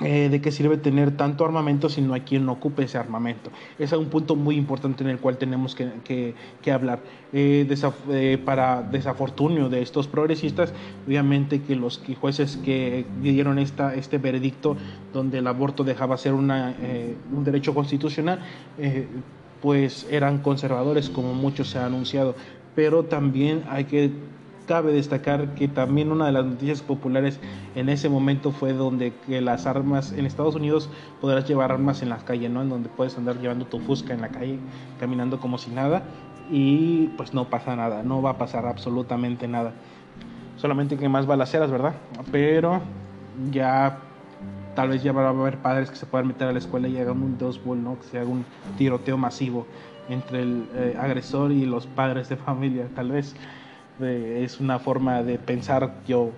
eh, 0.02 0.28
de 0.30 0.40
qué 0.40 0.50
sirve 0.50 0.78
tener 0.78 1.16
tanto 1.16 1.44
armamento 1.44 1.90
si 1.90 2.00
no 2.00 2.14
hay 2.14 2.22
quien 2.22 2.48
ocupe 2.48 2.84
ese 2.84 2.96
armamento. 2.96 3.50
Es 3.78 3.92
un 3.92 4.06
punto 4.06 4.34
muy 4.34 4.56
importante 4.56 5.04
en 5.04 5.10
el 5.10 5.18
cual 5.18 5.36
tenemos 5.36 5.74
que, 5.74 6.34
hablar. 6.72 7.00
Eh, 7.32 7.66
eh, 8.10 8.38
para 8.44 8.82
desafortunio 8.82 9.68
de 9.68 9.82
estos 9.82 10.08
progresistas, 10.08 10.72
obviamente 11.06 11.60
que 11.60 11.76
los 11.76 12.02
jueces 12.20 12.56
que 12.64 13.04
dieron 13.20 13.58
esta, 13.58 13.94
este 13.94 14.18
veredicto 14.18 14.76
donde 15.12 15.38
el 15.38 15.46
aborto 15.46 15.84
dejaba 15.84 16.16
ser 16.16 16.32
una, 16.32 16.74
un 17.32 17.44
derecho 17.44 17.74
constitucional, 17.74 18.40
pues 19.60 20.06
eran 20.10 20.38
conservadores 20.38 21.10
como 21.10 21.34
muchos 21.34 21.68
se 21.68 21.78
ha 21.78 21.86
anunciado. 21.86 22.34
Pero 22.74 23.04
también 23.04 23.64
hay 23.68 23.84
que 23.84 24.10
cabe 24.70 24.92
destacar 24.92 25.56
que 25.56 25.66
también 25.66 26.12
una 26.12 26.26
de 26.26 26.30
las 26.30 26.44
noticias 26.44 26.80
populares 26.80 27.40
en 27.74 27.88
ese 27.88 28.08
momento 28.08 28.52
fue 28.52 28.72
donde 28.72 29.12
que 29.26 29.40
las 29.40 29.66
armas 29.66 30.12
en 30.12 30.26
Estados 30.26 30.54
Unidos 30.54 30.88
podrás 31.20 31.44
llevar 31.48 31.72
armas 31.72 32.02
en 32.02 32.08
las 32.08 32.22
calles, 32.22 32.52
¿no? 32.52 32.62
En 32.62 32.68
donde 32.68 32.88
puedes 32.88 33.18
andar 33.18 33.40
llevando 33.40 33.66
tu 33.66 33.80
fusca 33.80 34.14
en 34.14 34.20
la 34.20 34.28
calle, 34.28 34.60
caminando 35.00 35.40
como 35.40 35.58
si 35.58 35.72
nada 35.72 36.04
y 36.52 37.08
pues 37.16 37.34
no 37.34 37.50
pasa 37.50 37.74
nada, 37.74 38.04
no 38.04 38.22
va 38.22 38.30
a 38.30 38.38
pasar 38.38 38.64
absolutamente 38.66 39.48
nada. 39.48 39.72
Solamente 40.56 40.96
que 40.96 41.08
más 41.08 41.26
balaceras, 41.26 41.68
¿verdad? 41.72 41.94
Pero 42.30 42.80
ya 43.50 43.98
tal 44.76 44.90
vez 44.90 45.02
ya 45.02 45.10
va 45.10 45.26
a 45.26 45.30
haber 45.30 45.58
padres 45.58 45.90
que 45.90 45.96
se 45.96 46.06
puedan 46.06 46.28
meter 46.28 46.46
a 46.46 46.52
la 46.52 46.60
escuela 46.60 46.86
y 46.86 46.96
hagan 46.96 47.20
un 47.20 47.38
dos 47.38 47.60
¿no? 47.66 47.98
Que 47.98 48.06
se 48.06 48.18
haga 48.20 48.28
un 48.28 48.44
tiroteo 48.78 49.18
masivo 49.18 49.66
entre 50.08 50.42
el 50.42 50.68
eh, 50.76 50.96
agresor 50.96 51.50
y 51.50 51.66
los 51.66 51.88
padres 51.88 52.28
de 52.28 52.36
familia, 52.36 52.86
tal 52.94 53.10
vez 53.10 53.34
es 54.02 54.60
una 54.60 54.78
forma 54.78 55.22
de 55.22 55.38
pensar, 55.38 55.94
yo 56.06 56.30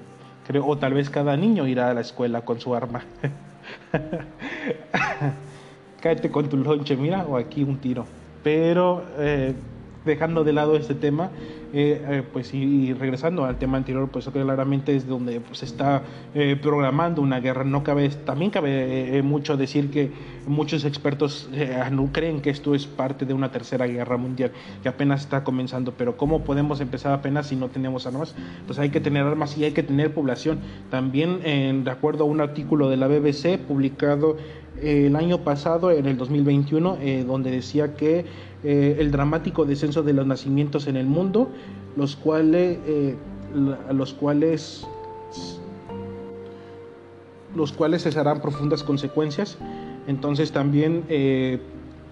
creo, 0.47 0.66
o 0.66 0.78
tal 0.78 0.95
vez 0.95 1.11
cada 1.11 1.37
niño 1.37 1.66
irá 1.66 1.90
a 1.90 1.95
la 1.95 2.00
escuela 2.00 2.42
con 2.42 2.61
su 2.61 2.75
arma. 2.75 3.02
Cáete 6.00 6.31
con 6.31 6.49
tu 6.49 6.57
lonche, 6.57 6.97
mira, 6.97 7.25
o 7.26 7.37
aquí 7.37 7.62
un 7.62 7.78
tiro. 7.78 8.07
Pero 8.42 9.04
eh, 9.19 9.54
dejando 10.04 10.44
de 10.44 10.52
lado 10.52 10.76
este 10.76 10.94
tema, 10.94 11.30
eh, 11.75 12.04
eh, 12.06 12.23
pues 12.30 12.52
y, 12.52 12.92
regresando 12.92 13.44
al 13.44 13.56
tema 13.59 13.78
anterior, 13.78 14.09
pues 14.11 14.28
claramente 14.28 14.94
es 14.94 15.06
donde 15.06 15.40
pues, 15.40 15.59
se 15.59 15.64
está 15.64 16.02
eh, 16.35 16.56
programando 16.61 17.23
una 17.23 17.40
guerra. 17.40 17.64
No 17.64 17.82
cabe, 17.82 18.09
también 18.11 18.50
cabe 18.50 19.23
mucho 19.23 19.56
decir 19.56 19.90
que 19.90 20.11
muchos 20.47 20.85
expertos 20.85 21.49
no 21.92 22.11
creen 22.12 22.40
que 22.40 22.50
esto 22.50 22.75
es 22.75 22.87
parte 22.87 23.25
de 23.25 23.32
una 23.32 23.50
tercera 23.52 23.87
guerra 23.87 24.16
mundial 24.16 24.52
que 24.82 24.88
apenas 24.88 25.23
está 25.23 25.44
comenzando. 25.44 25.94
Pero 25.97 26.16
cómo 26.16 26.44
podemos 26.44 26.80
empezar 26.80 27.12
apenas 27.12 27.47
si 27.47 27.56
no 27.56 27.68
tenemos 27.68 28.06
armas? 28.06 28.35
Pues 28.66 28.78
hay 28.78 28.90
que 28.90 29.00
tener 29.00 29.25
armas 29.25 29.56
y 29.56 29.64
hay 29.64 29.73
que 29.73 29.82
tener 29.82 30.12
población. 30.12 30.61
También, 30.90 31.85
de 31.85 31.90
acuerdo 31.90 32.25
a 32.25 32.26
un 32.26 32.40
artículo 32.40 32.90
de 32.90 32.97
la 32.97 33.06
BBC 33.06 33.59
publicado 33.59 34.37
el 34.80 35.14
año 35.16 35.38
pasado, 35.38 35.90
en 35.90 36.06
el 36.06 36.16
2021, 36.16 36.99
donde 37.26 37.50
decía 37.50 37.94
que 37.94 38.25
eh, 38.64 38.97
el 39.00 39.11
dramático 39.11 39.64
descenso 39.64 40.04
de 40.04 40.12
los 40.12 40.25
nacimientos 40.25 40.87
en 40.87 40.97
el 40.97 41.07
mundo, 41.07 41.49
los 41.97 42.14
cuales, 42.14 42.78
eh, 42.87 43.16
los 43.90 44.14
cuales, 44.14 44.87
los 47.57 47.73
cuales 47.73 48.04
cesarán 48.04 48.40
profundas 48.40 48.85
consecuencias. 48.85 49.59
Entonces 50.07 50.52
también 50.52 51.04
eh, 51.09 51.61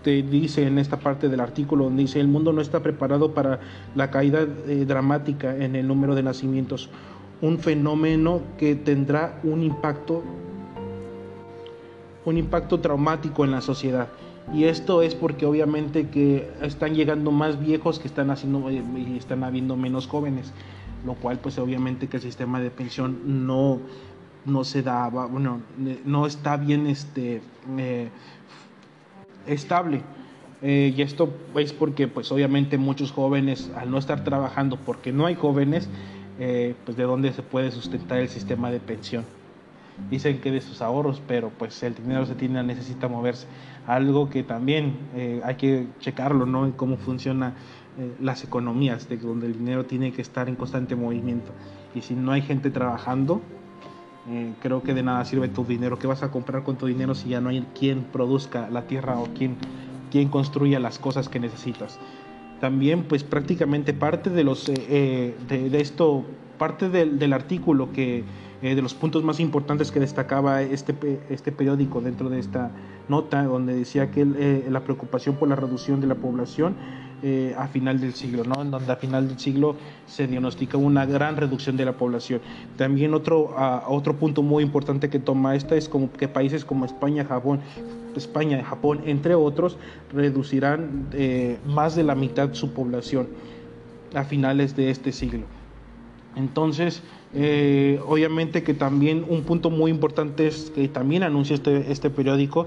te 0.03 0.23
dice 0.23 0.67
en 0.67 0.79
esta 0.79 0.99
parte 0.99 1.29
del 1.29 1.39
artículo 1.39 1.85
donde 1.85 2.03
dice 2.03 2.19
el 2.19 2.29
mundo 2.29 2.53
no 2.53 2.61
está 2.61 2.83
preparado 2.83 3.33
para 3.33 3.61
la 3.95 4.11
caída 4.11 4.45
dramática 4.45 5.55
en 5.57 5.77
el 5.77 5.87
número 5.87 6.17
de 6.17 6.25
nacimientos, 6.25 6.91
un 7.43 7.59
fenómeno 7.59 8.41
que 8.59 8.75
tendrá 8.75 9.41
un 9.45 9.63
impacto 9.63 10.25
un 12.25 12.37
impacto 12.37 12.81
traumático 12.81 13.45
en 13.45 13.51
la 13.51 13.61
sociedad 13.61 14.09
y 14.53 14.65
esto 14.65 15.03
es 15.03 15.15
porque 15.15 15.47
obviamente 15.47 16.09
que 16.09 16.51
están 16.63 16.95
llegando 16.95 17.31
más 17.31 17.61
viejos 17.61 17.99
que 17.99 18.09
están 18.09 18.31
haciendo 18.31 18.69
eh, 18.69 18.83
y 18.97 19.17
están 19.17 19.45
habiendo 19.45 19.77
menos 19.77 20.07
jóvenes, 20.09 20.53
lo 21.05 21.15
cual 21.15 21.39
pues 21.39 21.59
obviamente 21.59 22.09
que 22.09 22.17
el 22.17 22.23
sistema 22.23 22.61
de 22.61 22.71
pensión 22.71 23.47
no, 23.47 23.79
no 24.45 24.65
se 24.65 24.83
da, 24.83 25.09
bueno, 25.09 25.61
no 26.05 26.27
está 26.27 26.57
bien 26.57 26.87
este, 26.87 27.43
eh, 27.79 28.09
estable. 29.47 30.03
Eh, 30.63 30.93
y 30.95 31.01
esto 31.01 31.33
es 31.57 31.73
porque 31.73 32.07
pues 32.07 32.31
obviamente 32.33 32.77
muchos 32.77 33.13
jóvenes 33.13 33.71
al 33.77 33.91
no 33.91 33.99
estar 33.99 34.25
trabajando 34.25 34.77
porque 34.77 35.13
no 35.13 35.27
hay 35.27 35.35
jóvenes, 35.35 35.89
pues 36.87 36.97
de 36.97 37.03
dónde 37.03 37.35
se 37.35 37.43
puede 37.43 37.71
sustentar 37.71 38.19
el 38.19 38.31
sistema 38.31 38.71
de 38.71 38.81
pensión 38.81 39.25
dicen 40.09 40.41
que 40.41 40.51
de 40.51 40.61
sus 40.61 40.83
ahorros, 40.83 41.23
pero 41.27 41.51
pues 41.51 41.83
el 41.83 41.95
dinero 41.95 42.27
se 42.27 42.35
tiene, 42.35 42.63
necesita 42.63 43.09
moverse. 43.09 43.47
Algo 43.87 44.31
que 44.31 44.43
también 44.43 44.97
eh, 45.15 45.41
hay 45.45 45.57
que 45.57 45.87
checarlo, 46.01 46.47
¿no? 46.47 46.65
En 46.65 46.73
cómo 46.73 46.97
funcionan 46.97 47.55
eh, 47.99 48.13
las 48.21 48.45
economías, 48.45 49.09
de 49.09 49.17
donde 49.17 49.47
el 49.47 49.55
dinero 49.55 49.85
tiene 49.85 50.13
que 50.13 50.23
estar 50.23 50.49
en 50.49 50.57
constante 50.57 50.97
movimiento. 50.97 51.53
Y 51.95 52.03
si 52.03 52.15
no 52.15 52.33
hay 52.33 52.43
gente 52.43 52.71
trabajando, 52.71 53.41
eh, 54.29 54.53
creo 54.61 54.83
que 54.83 54.95
de 54.95 55.03
nada 55.03 55.25
sirve 55.25 55.49
tu 55.49 55.65
dinero. 55.65 55.99
¿Qué 55.99 56.07
vas 56.07 56.23
a 56.23 56.31
comprar 56.31 56.63
con 56.63 56.77
tu 56.77 56.87
dinero 56.87 57.15
si 57.15 57.31
ya 57.31 57.41
no 57.41 57.49
hay 57.49 57.67
quien 57.79 58.05
produzca 58.05 58.69
la 58.71 58.83
tierra 58.83 59.19
o 59.19 59.27
quien, 59.35 59.57
quien 60.11 60.29
construya 60.29 60.79
las 60.79 60.99
cosas 60.99 61.29
que 61.29 61.41
necesitas? 61.41 61.99
También, 62.61 63.05
pues 63.05 63.25
prácticamente 63.25 63.95
parte 63.95 64.29
de 64.29 64.45
los 64.45 64.67
de, 64.67 65.35
de, 65.49 65.81
esto, 65.81 66.25
parte 66.59 66.91
del, 66.91 67.19
del 67.19 67.33
artículo 67.33 67.91
que 67.91 68.25
eh, 68.63 68.75
de 68.75 68.83
los 68.83 68.93
puntos 68.93 69.25
más 69.25 69.41
importantes 69.41 69.91
que 69.91 70.01
destacaba 70.01 70.61
este, 70.61 70.95
este 71.31 71.51
periódico 71.51 72.03
dentro 72.03 72.29
de 72.29 72.39
esta 72.39 72.71
nota, 73.09 73.45
donde 73.45 73.75
decía 73.75 74.11
que 74.11 74.21
eh, 74.21 74.67
la 74.69 74.81
preocupación 74.81 75.37
por 75.37 75.49
la 75.49 75.57
reducción 75.57 76.03
de 76.03 76.07
la 76.07 76.15
población 76.17 76.77
eh, 77.23 77.55
a 77.57 77.69
final 77.69 78.01
del 78.01 78.13
siglo, 78.13 78.45
¿no? 78.45 78.61
en 78.61 78.71
donde 78.71 78.93
a 78.93 78.97
final 78.97 79.29
del 79.29 79.39
siglo 79.39 79.77
se 80.07 80.27
diagnostica 80.27 80.77
una 80.77 81.07
gran 81.07 81.39
reducción 81.39 81.79
de 81.79 81.87
la 81.87 81.93
población. 81.93 82.43
También 82.77 83.15
otro, 83.15 83.55
otro 83.89 84.17
punto 84.17 84.43
muy 84.43 84.63
importante 84.63 85.09
que 85.09 85.19
toma 85.19 85.57
esta 85.57 85.75
es 85.75 85.89
como 85.89 86.13
que 86.13 86.29
países 86.29 86.67
como 86.67 86.85
España, 86.85 87.25
Japón, 87.25 87.61
España 88.15 88.63
Japón, 88.63 89.01
entre 89.07 89.35
otros, 89.35 89.79
reducirán 90.13 91.09
más 91.67 91.95
de 91.95 92.03
la 92.03 92.15
mitad 92.15 92.53
su 92.53 92.73
población 92.73 93.29
a 94.15 94.25
finales 94.25 94.77
de 94.77 94.91
este 94.91 95.13
siglo. 95.13 95.45
Entonces, 96.37 97.03
eh, 97.33 98.01
obviamente 98.07 98.65
que 98.65 98.75
también 98.75 99.25
un 99.29 99.43
punto 99.45 99.71
muy 99.71 99.91
importante 99.91 100.49
es 100.49 100.73
que 100.75 100.89
también 100.89 101.23
anuncia 101.23 101.55
este, 101.55 101.93
este 101.93 102.11
periódico 102.11 102.67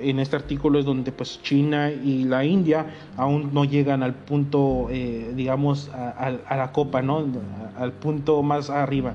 En 0.00 0.18
este 0.18 0.34
artículo 0.34 0.78
es 0.78 0.84
donde 0.84 1.12
pues 1.12 1.40
China 1.42 1.90
y 1.90 2.24
la 2.24 2.44
India 2.44 2.86
aún 3.16 3.50
no 3.52 3.64
llegan 3.64 4.02
al 4.02 4.14
punto, 4.14 4.88
eh, 4.90 5.32
digamos, 5.36 5.90
a, 5.90 6.56
la 6.56 6.72
copa, 6.72 7.02
¿no? 7.02 7.24
Al 7.78 7.92
punto 7.92 8.42
más 8.42 8.68
arriba. 8.68 9.14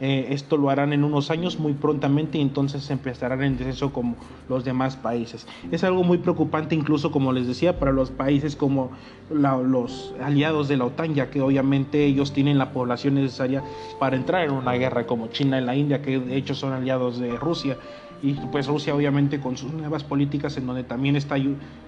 Eh, 0.00 0.28
esto 0.30 0.56
lo 0.56 0.70
harán 0.70 0.92
en 0.92 1.02
unos 1.02 1.30
años 1.30 1.58
muy 1.58 1.72
prontamente 1.72 2.38
y 2.38 2.40
entonces 2.40 2.88
empezarán 2.90 3.42
en 3.42 3.56
descenso 3.56 3.92
como 3.92 4.16
los 4.48 4.64
demás 4.64 4.96
países. 4.96 5.46
Es 5.72 5.82
algo 5.82 6.04
muy 6.04 6.18
preocupante 6.18 6.74
incluso, 6.74 7.10
como 7.10 7.32
les 7.32 7.46
decía, 7.46 7.78
para 7.78 7.92
los 7.92 8.10
países 8.10 8.54
como 8.54 8.90
los 9.30 10.14
aliados 10.22 10.68
de 10.68 10.76
la 10.76 10.84
OTAN, 10.84 11.14
ya 11.14 11.30
que 11.30 11.40
obviamente 11.40 12.04
ellos 12.04 12.32
tienen 12.32 12.58
la 12.58 12.72
población 12.72 13.14
necesaria 13.14 13.62
para 13.98 14.16
entrar 14.16 14.44
en 14.44 14.52
una 14.52 14.72
guerra 14.72 15.06
como 15.06 15.28
China 15.28 15.60
y 15.60 15.64
la 15.64 15.74
India, 15.74 16.00
que 16.00 16.20
de 16.20 16.36
hecho 16.36 16.54
son 16.54 16.72
aliados 16.72 17.18
de 17.18 17.36
Rusia. 17.36 17.76
Y 18.22 18.34
pues 18.34 18.66
Rusia 18.66 18.94
obviamente 18.94 19.40
con 19.40 19.56
sus 19.56 19.72
nuevas 19.72 20.04
políticas 20.04 20.56
en 20.56 20.66
donde 20.66 20.84
también 20.84 21.16
está 21.16 21.36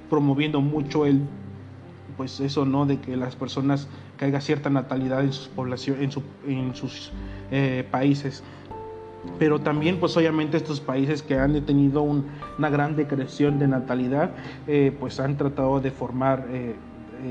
promoviendo 0.08 0.60
mucho 0.60 1.06
el 1.06 1.22
pues 2.20 2.38
eso, 2.40 2.66
¿no? 2.66 2.84
De 2.84 3.00
que 3.00 3.16
las 3.16 3.34
personas 3.34 3.88
caiga 4.18 4.42
cierta 4.42 4.68
natalidad 4.68 5.22
en 5.22 5.32
sus 5.32 5.48
poblaciones, 5.48 6.14
en, 6.46 6.74
sus 6.74 7.12
eh, 7.50 7.82
países. 7.90 8.42
Pero 9.38 9.60
también, 9.60 9.98
pues 9.98 10.18
obviamente 10.18 10.58
estos 10.58 10.80
países 10.80 11.22
que 11.22 11.38
han 11.38 11.64
tenido 11.64 12.02
una 12.02 12.68
gran 12.68 12.94
decreción 12.94 13.58
de 13.58 13.68
natalidad, 13.68 14.32
eh, 14.66 14.94
pues 15.00 15.18
han 15.18 15.38
tratado 15.38 15.80
de 15.80 15.90
formar 15.90 16.46
eh, 16.50 16.74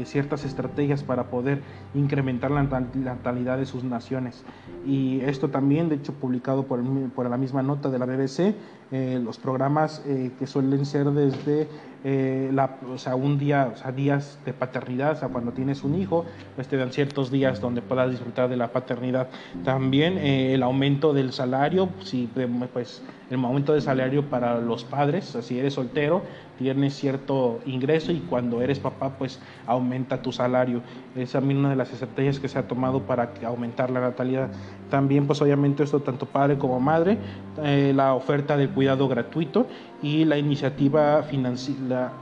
ciertas 0.05 0.43
estrategias 0.43 1.03
para 1.03 1.25
poder 1.25 1.61
incrementar 1.93 2.49
la 2.49 2.63
natalidad 2.63 3.59
de 3.59 3.67
sus 3.67 3.83
naciones. 3.83 4.43
Y 4.87 5.19
esto 5.21 5.49
también, 5.49 5.89
de 5.89 5.95
hecho, 5.95 6.13
publicado 6.13 6.63
por, 6.63 6.81
por 7.11 7.29
la 7.29 7.37
misma 7.37 7.61
nota 7.61 7.89
de 7.89 7.99
la 7.99 8.05
BBC, 8.05 8.55
los 8.91 9.37
programas 9.37 10.01
que 10.39 10.47
suelen 10.47 10.85
ser 10.85 11.05
desde 11.11 11.67
eh, 12.05 12.49
la, 12.53 12.77
o 12.89 12.97
sea, 12.97 13.15
un 13.15 13.37
día, 13.37 13.71
o 13.73 13.77
sea, 13.77 13.91
días 13.91 14.39
de 14.45 14.53
paternidad, 14.53 15.11
o 15.11 15.15
sea, 15.17 15.27
cuando 15.27 15.51
tienes 15.51 15.83
un 15.83 15.95
hijo, 15.95 16.25
pues 16.55 16.69
te 16.69 16.77
dan 16.77 16.93
ciertos 16.93 17.29
días 17.29 17.59
donde 17.59 17.81
puedas 17.81 18.09
disfrutar 18.09 18.49
de 18.49 18.55
la 18.55 18.71
paternidad. 18.71 19.27
También 19.65 20.17
eh, 20.17 20.53
el 20.53 20.63
aumento 20.63 21.11
del 21.11 21.33
salario, 21.33 21.89
si, 22.01 22.29
pues 22.71 23.01
el 23.29 23.43
aumento 23.43 23.73
del 23.73 23.81
salario 23.81 24.29
para 24.29 24.59
los 24.59 24.85
padres, 24.85 25.35
o 25.35 25.41
si 25.41 25.59
eres 25.59 25.73
soltero, 25.73 26.21
tienes 26.57 26.95
cierto 26.95 27.59
ingreso 27.65 28.13
y 28.13 28.19
cuando 28.19 28.61
eres 28.61 28.79
papá, 28.79 29.17
pues 29.17 29.39
aumenta 29.67 30.21
tu 30.21 30.31
salario. 30.31 30.81
Esa 31.15 31.39
es 31.39 31.43
una 31.43 31.69
de 31.69 31.75
las 31.75 31.91
estrategias 31.91 32.39
que 32.39 32.47
se 32.47 32.59
ha 32.59 32.67
tomado 32.67 33.01
para 33.01 33.31
aumentar 33.45 33.89
la 33.91 33.99
natalidad. 33.99 34.49
También, 34.89 35.27
pues 35.27 35.41
obviamente 35.41 35.83
esto 35.83 35.99
tanto 35.99 36.25
padre 36.25 36.57
como 36.57 36.79
madre, 36.79 37.17
eh, 37.63 37.93
la 37.95 38.13
oferta 38.13 38.57
del 38.57 38.69
cuidado 38.69 39.07
gratuito 39.07 39.67
y 40.01 40.25
la 40.25 40.37
iniciativa 40.37 41.23
financiera, 41.23 42.13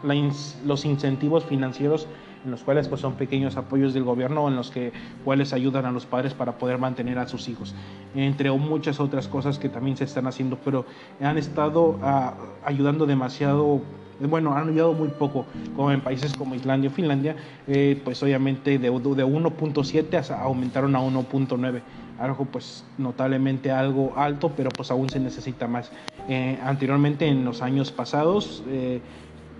los 0.65 0.85
incentivos 0.85 1.45
financieros 1.45 2.07
en 2.43 2.51
los 2.51 2.63
cuales 2.63 2.87
pues, 2.87 3.01
son 3.01 3.13
pequeños 3.13 3.57
apoyos 3.57 3.93
del 3.93 4.03
gobierno 4.03 4.47
en 4.47 4.55
los 4.55 4.71
que 4.71 4.91
cuales 5.23 5.53
ayudan 5.53 5.85
a 5.85 5.91
los 5.91 6.05
padres 6.05 6.33
para 6.33 6.57
poder 6.57 6.77
mantener 6.77 7.19
a 7.19 7.27
sus 7.27 7.49
hijos, 7.49 7.75
entre 8.15 8.51
muchas 8.51 8.99
otras 8.99 9.27
cosas 9.27 9.59
que 9.59 9.69
también 9.69 9.97
se 9.97 10.05
están 10.05 10.27
haciendo, 10.27 10.57
pero 10.63 10.85
han 11.21 11.37
estado 11.37 11.99
ah, 12.01 12.35
ayudando 12.65 13.05
demasiado 13.05 13.81
bueno, 14.19 14.55
han 14.55 14.69
ayudado 14.69 14.93
muy 14.93 15.09
poco, 15.09 15.45
como 15.75 15.91
en 15.91 16.01
países 16.01 16.33
como 16.33 16.55
Islandia 16.55 16.89
o 16.89 16.93
Finlandia, 16.93 17.35
eh, 17.67 18.01
pues 18.03 18.23
obviamente 18.23 18.79
de, 18.79 18.89
de 18.89 18.89
1.7 18.89 20.31
aumentaron 20.31 20.95
a 20.95 20.99
1.9 21.01 21.81
algo 22.19 22.45
pues 22.45 22.83
notablemente 22.97 23.71
algo 23.71 24.13
alto, 24.15 24.51
pero 24.55 24.69
pues 24.69 24.91
aún 24.91 25.09
se 25.09 25.19
necesita 25.19 25.67
más. 25.67 25.91
Eh, 26.27 26.57
anteriormente 26.63 27.27
en 27.27 27.45
los 27.45 27.61
años 27.61 27.91
pasados 27.91 28.63
eh, 28.67 29.01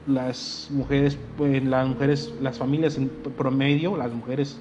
las 0.08 0.70
mujeres, 0.72 1.18
pues, 1.38 1.64
las 1.64 1.88
mujeres, 1.88 2.34
las 2.42 2.58
familias 2.58 2.98
en 2.98 3.10
promedio, 3.10 3.98
las 3.98 4.12
mujeres 4.12 4.60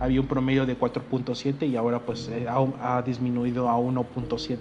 había 0.00 0.20
un 0.20 0.26
promedio 0.26 0.66
de 0.66 0.78
4.7 0.78 1.68
y 1.68 1.76
ahora 1.76 2.00
pues 2.00 2.28
eh, 2.28 2.46
ha, 2.48 3.02
disminuido 3.02 3.68
a 3.68 3.78
1.7 3.78 4.58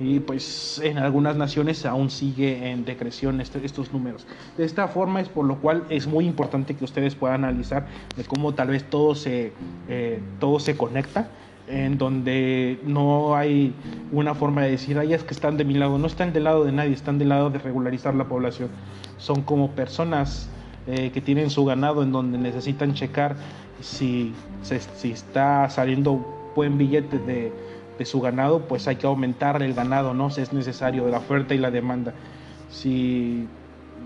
y 0.00 0.18
pues 0.18 0.80
en 0.82 0.98
algunas 0.98 1.36
naciones 1.36 1.86
aún 1.86 2.10
sigue 2.10 2.70
en 2.70 2.84
decreción 2.84 3.40
este, 3.40 3.64
estos 3.64 3.92
números. 3.92 4.26
De 4.56 4.64
esta 4.64 4.88
forma 4.88 5.20
es 5.20 5.28
por 5.28 5.44
lo 5.44 5.60
cual 5.60 5.84
es 5.88 6.08
muy 6.08 6.26
importante 6.26 6.74
que 6.74 6.84
ustedes 6.84 7.14
puedan 7.14 7.44
analizar 7.44 7.86
de 8.16 8.24
cómo 8.24 8.54
tal 8.54 8.68
vez 8.68 8.82
todo 8.90 9.14
se, 9.14 9.52
todo 10.40 10.58
se 10.58 10.76
conecta 10.76 11.28
en 11.66 11.96
donde 11.96 12.78
no 12.84 13.36
hay 13.36 13.74
una 14.12 14.34
forma 14.34 14.62
de 14.62 14.72
decir, 14.72 14.98
ay, 14.98 15.14
es 15.14 15.24
que 15.24 15.34
están 15.34 15.56
de 15.56 15.64
mi 15.64 15.74
lado, 15.74 15.98
no 15.98 16.06
están 16.06 16.32
del 16.32 16.44
lado 16.44 16.64
de 16.64 16.72
nadie, 16.72 16.92
están 16.92 17.18
del 17.18 17.30
lado 17.30 17.50
de 17.50 17.58
regularizar 17.58 18.14
la 18.14 18.24
población. 18.24 18.68
Son 19.16 19.42
como 19.42 19.70
personas 19.70 20.50
eh, 20.86 21.10
que 21.12 21.20
tienen 21.20 21.50
su 21.50 21.64
ganado 21.64 22.02
en 22.02 22.12
donde 22.12 22.36
necesitan 22.38 22.94
checar 22.94 23.36
si, 23.80 24.34
si 24.62 25.10
está 25.10 25.68
saliendo 25.70 26.52
buen 26.54 26.76
billete 26.78 27.18
de, 27.18 27.52
de, 27.98 28.04
su 28.04 28.20
ganado, 28.20 28.60
pues 28.60 28.86
hay 28.86 28.96
que 28.96 29.06
aumentar 29.06 29.62
el 29.62 29.74
ganado, 29.74 30.14
¿no? 30.14 30.30
Si 30.30 30.40
es 30.40 30.52
necesario, 30.52 31.08
la 31.08 31.18
oferta 31.18 31.54
y 31.54 31.58
la 31.58 31.70
demanda. 31.70 32.12
Si 32.70 33.48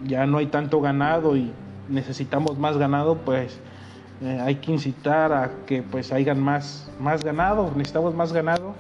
ya 0.06 0.26
no 0.26 0.38
hay 0.38 0.46
tanto 0.46 0.80
ganado 0.80 1.37
y 1.37 1.50
necesitamos 1.88 2.59
más 2.59 2.76
ganado, 2.76 3.16
pues 3.18 3.59
eh, 4.22 4.40
hay 4.40 4.57
que 4.57 4.72
incitar 4.72 5.33
a 5.33 5.50
que 5.66 5.83
pues 5.83 6.12
hayan 6.12 6.40
más, 6.40 6.90
más 7.00 7.24
ganado, 7.24 7.70
necesitamos 7.76 8.14
más 8.14 8.33
ganado. 8.33 8.74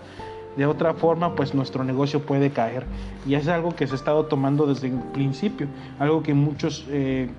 De 0.56 0.66
otra 0.66 0.94
forma, 0.94 1.36
pues 1.36 1.54
nuestro 1.54 1.84
negocio 1.84 2.22
puede 2.22 2.50
caer. 2.50 2.84
Y 3.26 3.34
es 3.34 3.46
algo 3.46 3.76
que 3.76 3.86
se 3.86 3.92
ha 3.92 3.96
estado 3.96 4.26
tomando 4.26 4.66
desde 4.66 4.88
el 4.88 4.98
principio, 5.12 5.68
algo 6.00 6.22
que 6.24 6.34
muchos 6.34 6.84
eh, 6.88 7.30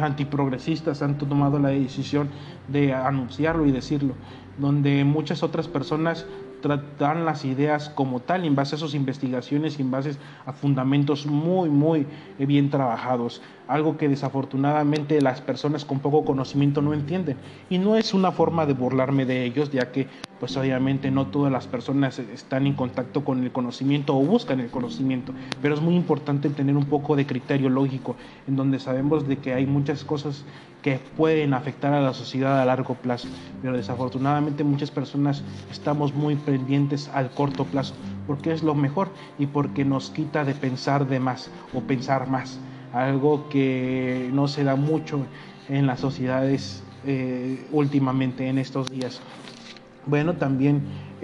antiprogresistas 0.00 1.00
han 1.00 1.16
tomado 1.16 1.58
la 1.60 1.68
decisión 1.68 2.30
de 2.66 2.92
anunciarlo 2.92 3.66
y 3.66 3.70
decirlo, 3.70 4.14
donde 4.58 5.04
muchas 5.04 5.44
otras 5.44 5.68
personas 5.68 6.26
tratan 6.64 7.26
las 7.26 7.44
ideas 7.44 7.90
como 7.90 8.20
tal, 8.20 8.46
en 8.46 8.54
base 8.54 8.76
a 8.76 8.78
sus 8.78 8.94
investigaciones 8.94 9.78
y 9.78 9.82
en 9.82 9.90
base 9.90 10.16
a 10.46 10.52
fundamentos 10.54 11.26
muy, 11.26 11.68
muy 11.68 12.06
bien 12.38 12.70
trabajados. 12.70 13.42
Algo 13.68 13.98
que 13.98 14.08
desafortunadamente 14.08 15.20
las 15.20 15.42
personas 15.42 15.84
con 15.84 16.00
poco 16.00 16.24
conocimiento 16.24 16.80
no 16.80 16.94
entienden. 16.94 17.36
Y 17.68 17.76
no 17.76 17.96
es 17.96 18.14
una 18.14 18.32
forma 18.32 18.64
de 18.64 18.72
burlarme 18.72 19.26
de 19.26 19.44
ellos, 19.44 19.70
ya 19.72 19.92
que 19.92 20.08
pues 20.40 20.56
obviamente 20.56 21.10
no 21.10 21.26
todas 21.26 21.52
las 21.52 21.66
personas 21.66 22.18
están 22.18 22.66
en 22.66 22.74
contacto 22.74 23.24
con 23.24 23.42
el 23.44 23.52
conocimiento 23.52 24.16
o 24.16 24.20
buscan 24.20 24.60
el 24.60 24.70
conocimiento, 24.70 25.32
pero 25.62 25.74
es 25.74 25.80
muy 25.80 25.94
importante 25.94 26.50
tener 26.50 26.76
un 26.76 26.86
poco 26.86 27.16
de 27.16 27.24
criterio 27.24 27.68
lógico, 27.68 28.16
en 28.48 28.56
donde 28.56 28.78
sabemos 28.78 29.28
de 29.28 29.38
que 29.38 29.54
hay 29.54 29.66
muchas 29.66 30.04
cosas 30.04 30.44
que 30.82 31.00
pueden 31.16 31.54
afectar 31.54 31.94
a 31.94 32.02
la 32.02 32.12
sociedad 32.12 32.60
a 32.60 32.64
largo 32.66 32.94
plazo, 32.94 33.26
pero 33.62 33.74
desafortunadamente 33.74 34.64
muchas 34.64 34.90
personas 34.90 35.42
estamos 35.70 36.12
muy 36.12 36.36
al 37.12 37.30
corto 37.30 37.64
plazo, 37.64 37.94
porque 38.26 38.52
es 38.52 38.62
lo 38.62 38.74
mejor 38.74 39.08
y 39.38 39.46
porque 39.46 39.84
nos 39.84 40.10
quita 40.10 40.44
de 40.44 40.54
pensar 40.54 41.06
de 41.08 41.20
más 41.20 41.50
o 41.72 41.80
pensar 41.80 42.28
más, 42.28 42.58
algo 42.92 43.48
que 43.48 44.30
no 44.32 44.48
se 44.48 44.64
da 44.64 44.76
mucho 44.76 45.26
en 45.68 45.86
las 45.86 46.00
sociedades 46.00 46.82
eh, 47.06 47.66
últimamente 47.72 48.48
en 48.48 48.58
estos 48.58 48.90
días. 48.90 49.20
Bueno, 50.06 50.34
también 50.34 50.82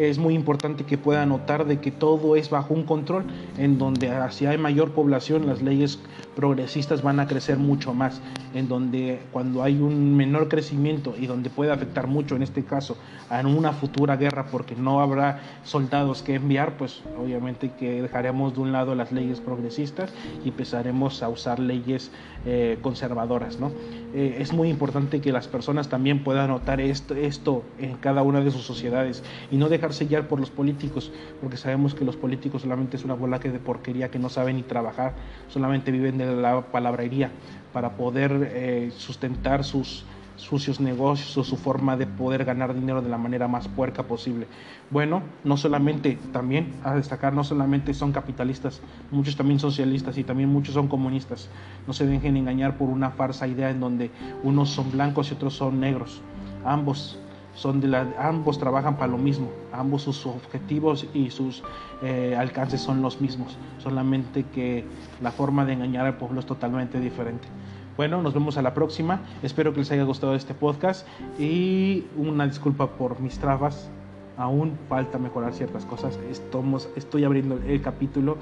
es 0.08 0.18
muy 0.18 0.34
importante 0.34 0.84
que 0.84 0.96
pueda 0.96 1.26
notar 1.26 1.66
de 1.66 1.78
que 1.78 1.90
todo 1.90 2.36
es 2.36 2.48
bajo 2.48 2.72
un 2.72 2.84
control, 2.84 3.24
en 3.58 3.78
donde 3.78 4.10
si 4.30 4.46
hay 4.46 4.56
mayor 4.56 4.92
población 4.92 5.46
las 5.46 5.60
leyes 5.60 5.98
progresistas 6.34 7.02
van 7.02 7.20
a 7.20 7.26
crecer 7.26 7.58
mucho 7.58 7.92
más, 7.92 8.20
en 8.54 8.68
donde 8.68 9.20
cuando 9.32 9.62
hay 9.62 9.78
un 9.78 10.16
menor 10.16 10.48
crecimiento 10.48 11.14
y 11.18 11.26
donde 11.26 11.50
puede 11.50 11.70
afectar 11.70 12.06
mucho, 12.06 12.36
en 12.36 12.42
este 12.42 12.64
caso, 12.64 12.96
a 13.28 13.40
una 13.40 13.72
futura 13.72 14.16
guerra 14.16 14.46
porque 14.50 14.74
no 14.74 15.00
habrá 15.00 15.40
soldados 15.64 16.22
que 16.22 16.34
enviar, 16.34 16.76
pues 16.76 17.02
obviamente 17.18 17.72
que 17.78 18.02
dejaremos 18.02 18.54
de 18.54 18.60
un 18.60 18.72
lado 18.72 18.94
las 18.94 19.12
leyes 19.12 19.40
progresistas 19.40 20.10
y 20.44 20.48
empezaremos 20.48 21.22
a 21.22 21.28
usar 21.28 21.58
leyes 21.58 22.10
eh, 22.46 22.78
conservadoras, 22.80 23.60
¿no? 23.60 23.70
Eh, 24.14 24.38
es 24.40 24.52
muy 24.52 24.68
importante 24.68 25.20
que 25.20 25.30
las 25.30 25.46
personas 25.46 25.88
también 25.88 26.24
puedan 26.24 26.48
notar 26.48 26.80
esto, 26.80 27.14
esto 27.14 27.62
en 27.78 27.94
cada 27.96 28.22
una 28.22 28.40
de 28.40 28.50
sus 28.50 28.62
sociedades 28.62 29.22
y 29.50 29.56
no 29.56 29.68
sellar 29.92 30.28
por 30.28 30.40
los 30.40 30.50
políticos, 30.50 31.12
porque 31.40 31.56
sabemos 31.56 31.94
que 31.94 32.04
los 32.04 32.16
políticos 32.16 32.62
solamente 32.62 32.96
es 32.96 33.04
una 33.04 33.14
bola 33.14 33.38
de 33.38 33.58
porquería 33.58 34.10
que 34.10 34.18
no 34.18 34.28
saben 34.28 34.56
ni 34.56 34.62
trabajar, 34.62 35.14
solamente 35.48 35.90
viven 35.90 36.18
de 36.18 36.34
la 36.34 36.60
palabrería 36.62 37.30
para 37.72 37.96
poder 37.96 38.50
eh, 38.52 38.90
sustentar 38.96 39.64
sus 39.64 40.04
sucios 40.40 40.80
negocios 40.80 41.36
o 41.36 41.44
su 41.44 41.56
forma 41.56 41.96
de 41.96 42.06
poder 42.06 42.44
ganar 42.44 42.74
dinero 42.74 43.02
de 43.02 43.10
la 43.10 43.18
manera 43.18 43.46
más 43.46 43.68
puerca 43.68 44.04
posible. 44.04 44.46
Bueno, 44.90 45.22
no 45.44 45.56
solamente, 45.56 46.18
también 46.32 46.72
a 46.82 46.94
destacar, 46.94 47.34
no 47.34 47.44
solamente 47.44 47.92
son 47.92 48.12
capitalistas, 48.12 48.80
muchos 49.10 49.36
también 49.36 49.60
socialistas 49.60 50.16
y 50.16 50.24
también 50.24 50.48
muchos 50.48 50.74
son 50.74 50.88
comunistas. 50.88 51.48
No 51.86 51.92
se 51.92 52.06
dejen 52.06 52.36
engañar 52.36 52.78
por 52.78 52.88
una 52.88 53.10
farsa 53.10 53.46
idea 53.46 53.70
en 53.70 53.80
donde 53.80 54.10
unos 54.42 54.70
son 54.70 54.90
blancos 54.90 55.30
y 55.30 55.34
otros 55.34 55.54
son 55.54 55.78
negros. 55.78 56.22
Ambos 56.64 57.18
son 57.54 57.80
de 57.80 57.88
la, 57.88 58.06
ambos 58.18 58.58
trabajan 58.58 58.96
para 58.96 59.08
lo 59.08 59.18
mismo, 59.18 59.50
ambos 59.72 60.02
sus 60.02 60.26
objetivos 60.26 61.06
y 61.14 61.30
sus 61.30 61.62
eh, 62.02 62.34
alcances 62.38 62.80
son 62.80 63.02
los 63.02 63.20
mismos, 63.20 63.56
solamente 63.78 64.44
que 64.44 64.84
la 65.20 65.30
forma 65.30 65.64
de 65.64 65.74
engañar 65.74 66.06
al 66.06 66.16
pueblo 66.16 66.40
es 66.40 66.46
totalmente 66.46 67.00
diferente. 67.00 67.48
Bueno, 67.96 68.22
nos 68.22 68.32
vemos 68.32 68.56
a 68.56 68.62
la 68.62 68.72
próxima. 68.72 69.20
Espero 69.42 69.74
que 69.74 69.80
les 69.80 69.90
haya 69.90 70.04
gustado 70.04 70.34
este 70.34 70.54
podcast 70.54 71.06
y 71.38 72.06
una 72.16 72.46
disculpa 72.46 72.86
por 72.92 73.20
mis 73.20 73.38
trabas. 73.38 73.90
Aún 74.38 74.78
falta 74.88 75.18
mejorar 75.18 75.52
ciertas 75.52 75.84
cosas. 75.84 76.18
Estamos, 76.30 76.88
estoy 76.96 77.24
abriendo 77.24 77.60
el 77.66 77.82
capítulo 77.82 78.38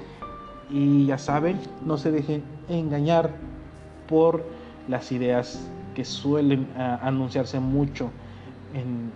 y 0.69 1.07
ya 1.07 1.17
saben, 1.17 1.59
no 1.85 1.97
se 1.97 2.11
dejen 2.11 2.43
engañar 2.69 3.31
por 4.07 4.45
las 4.87 5.11
ideas 5.11 5.69
que 5.93 6.05
suelen 6.05 6.69
uh, 6.77 7.05
anunciarse 7.05 7.59
mucho 7.59 8.11
en, 8.73 9.11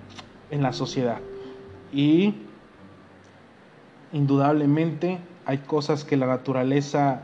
la 0.62 0.72
sociedad. 0.72 1.18
Y 1.92 2.36
indudablemente 4.12 5.18
hay 5.46 5.58
cosas 5.60 6.04
que 6.04 6.16
la 6.16 6.28
naturaleza 6.28 7.22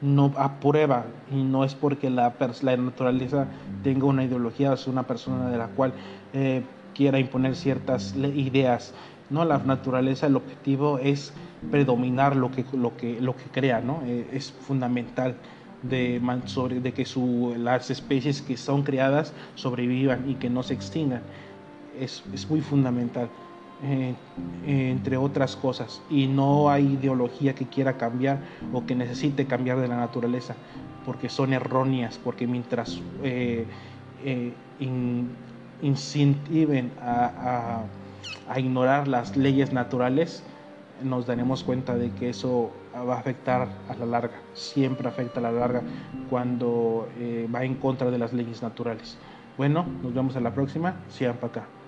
no 0.00 0.32
aprueba 0.36 1.04
y 1.30 1.36
no 1.44 1.62
es 1.64 1.76
porque 1.76 2.10
la, 2.10 2.34
la 2.62 2.76
naturaleza 2.76 3.46
tenga 3.84 4.06
una 4.06 4.24
ideología 4.24 4.72
o 4.72 4.76
sea 4.76 4.92
una 4.92 5.04
persona 5.04 5.48
de 5.50 5.58
la 5.58 5.68
cual 5.68 5.92
eh, 6.32 6.64
quiera 6.94 7.20
imponer 7.20 7.54
ciertas 7.54 8.14
ideas. 8.16 8.92
No, 9.30 9.44
la 9.44 9.58
naturaleza, 9.58 10.26
el 10.26 10.36
objetivo 10.36 10.98
es 10.98 11.32
predominar 11.70 12.36
lo 12.36 12.50
que, 12.50 12.64
lo 12.72 12.96
que, 12.96 13.20
lo 13.20 13.36
que 13.36 13.44
crea, 13.44 13.80
¿no? 13.80 14.02
Eh, 14.04 14.28
es 14.32 14.52
fundamental 14.52 15.36
de, 15.82 16.20
sobre, 16.46 16.80
de 16.80 16.92
que 16.92 17.04
su, 17.04 17.54
las 17.58 17.90
especies 17.90 18.42
que 18.42 18.56
son 18.56 18.82
creadas 18.82 19.32
sobrevivan 19.54 20.28
y 20.28 20.34
que 20.34 20.50
no 20.50 20.62
se 20.62 20.74
extingan. 20.74 21.22
Es, 21.98 22.22
es 22.32 22.48
muy 22.48 22.60
fundamental. 22.60 23.28
Eh, 23.84 24.14
entre 24.64 25.16
otras 25.16 25.56
cosas, 25.56 26.02
y 26.08 26.28
no 26.28 26.70
hay 26.70 26.92
ideología 26.92 27.52
que 27.56 27.66
quiera 27.66 27.96
cambiar 27.96 28.38
o 28.72 28.86
que 28.86 28.94
necesite 28.94 29.46
cambiar 29.46 29.80
de 29.80 29.88
la 29.88 29.96
naturaleza, 29.96 30.54
porque 31.04 31.28
son 31.28 31.52
erróneas, 31.52 32.16
porque 32.22 32.46
mientras 32.46 33.00
eh, 33.24 33.66
eh, 34.24 34.52
in, 34.78 35.30
incentiven 35.82 36.92
a, 37.00 37.82
a, 38.46 38.52
a, 38.54 38.60
ignorar 38.60 39.08
las 39.08 39.36
leyes 39.36 39.72
naturales, 39.72 40.44
nos 41.02 41.26
daremos 41.26 41.64
cuenta 41.64 41.96
de 41.96 42.12
que 42.12 42.28
eso 42.28 42.70
va 43.00 43.14
a 43.14 43.18
afectar 43.18 43.68
a 43.88 43.94
la 43.94 44.06
larga, 44.06 44.40
siempre 44.52 45.08
afecta 45.08 45.40
a 45.40 45.42
la 45.42 45.52
larga 45.52 45.82
cuando 46.28 47.08
eh, 47.18 47.48
va 47.52 47.64
en 47.64 47.74
contra 47.76 48.10
de 48.10 48.18
las 48.18 48.32
leyes 48.32 48.62
naturales. 48.62 49.18
Bueno, 49.56 49.84
nos 50.02 50.14
vemos 50.14 50.36
a 50.36 50.40
la 50.40 50.52
próxima, 50.54 50.96
sigan 51.08 51.36
para 51.36 51.48
acá. 51.48 51.81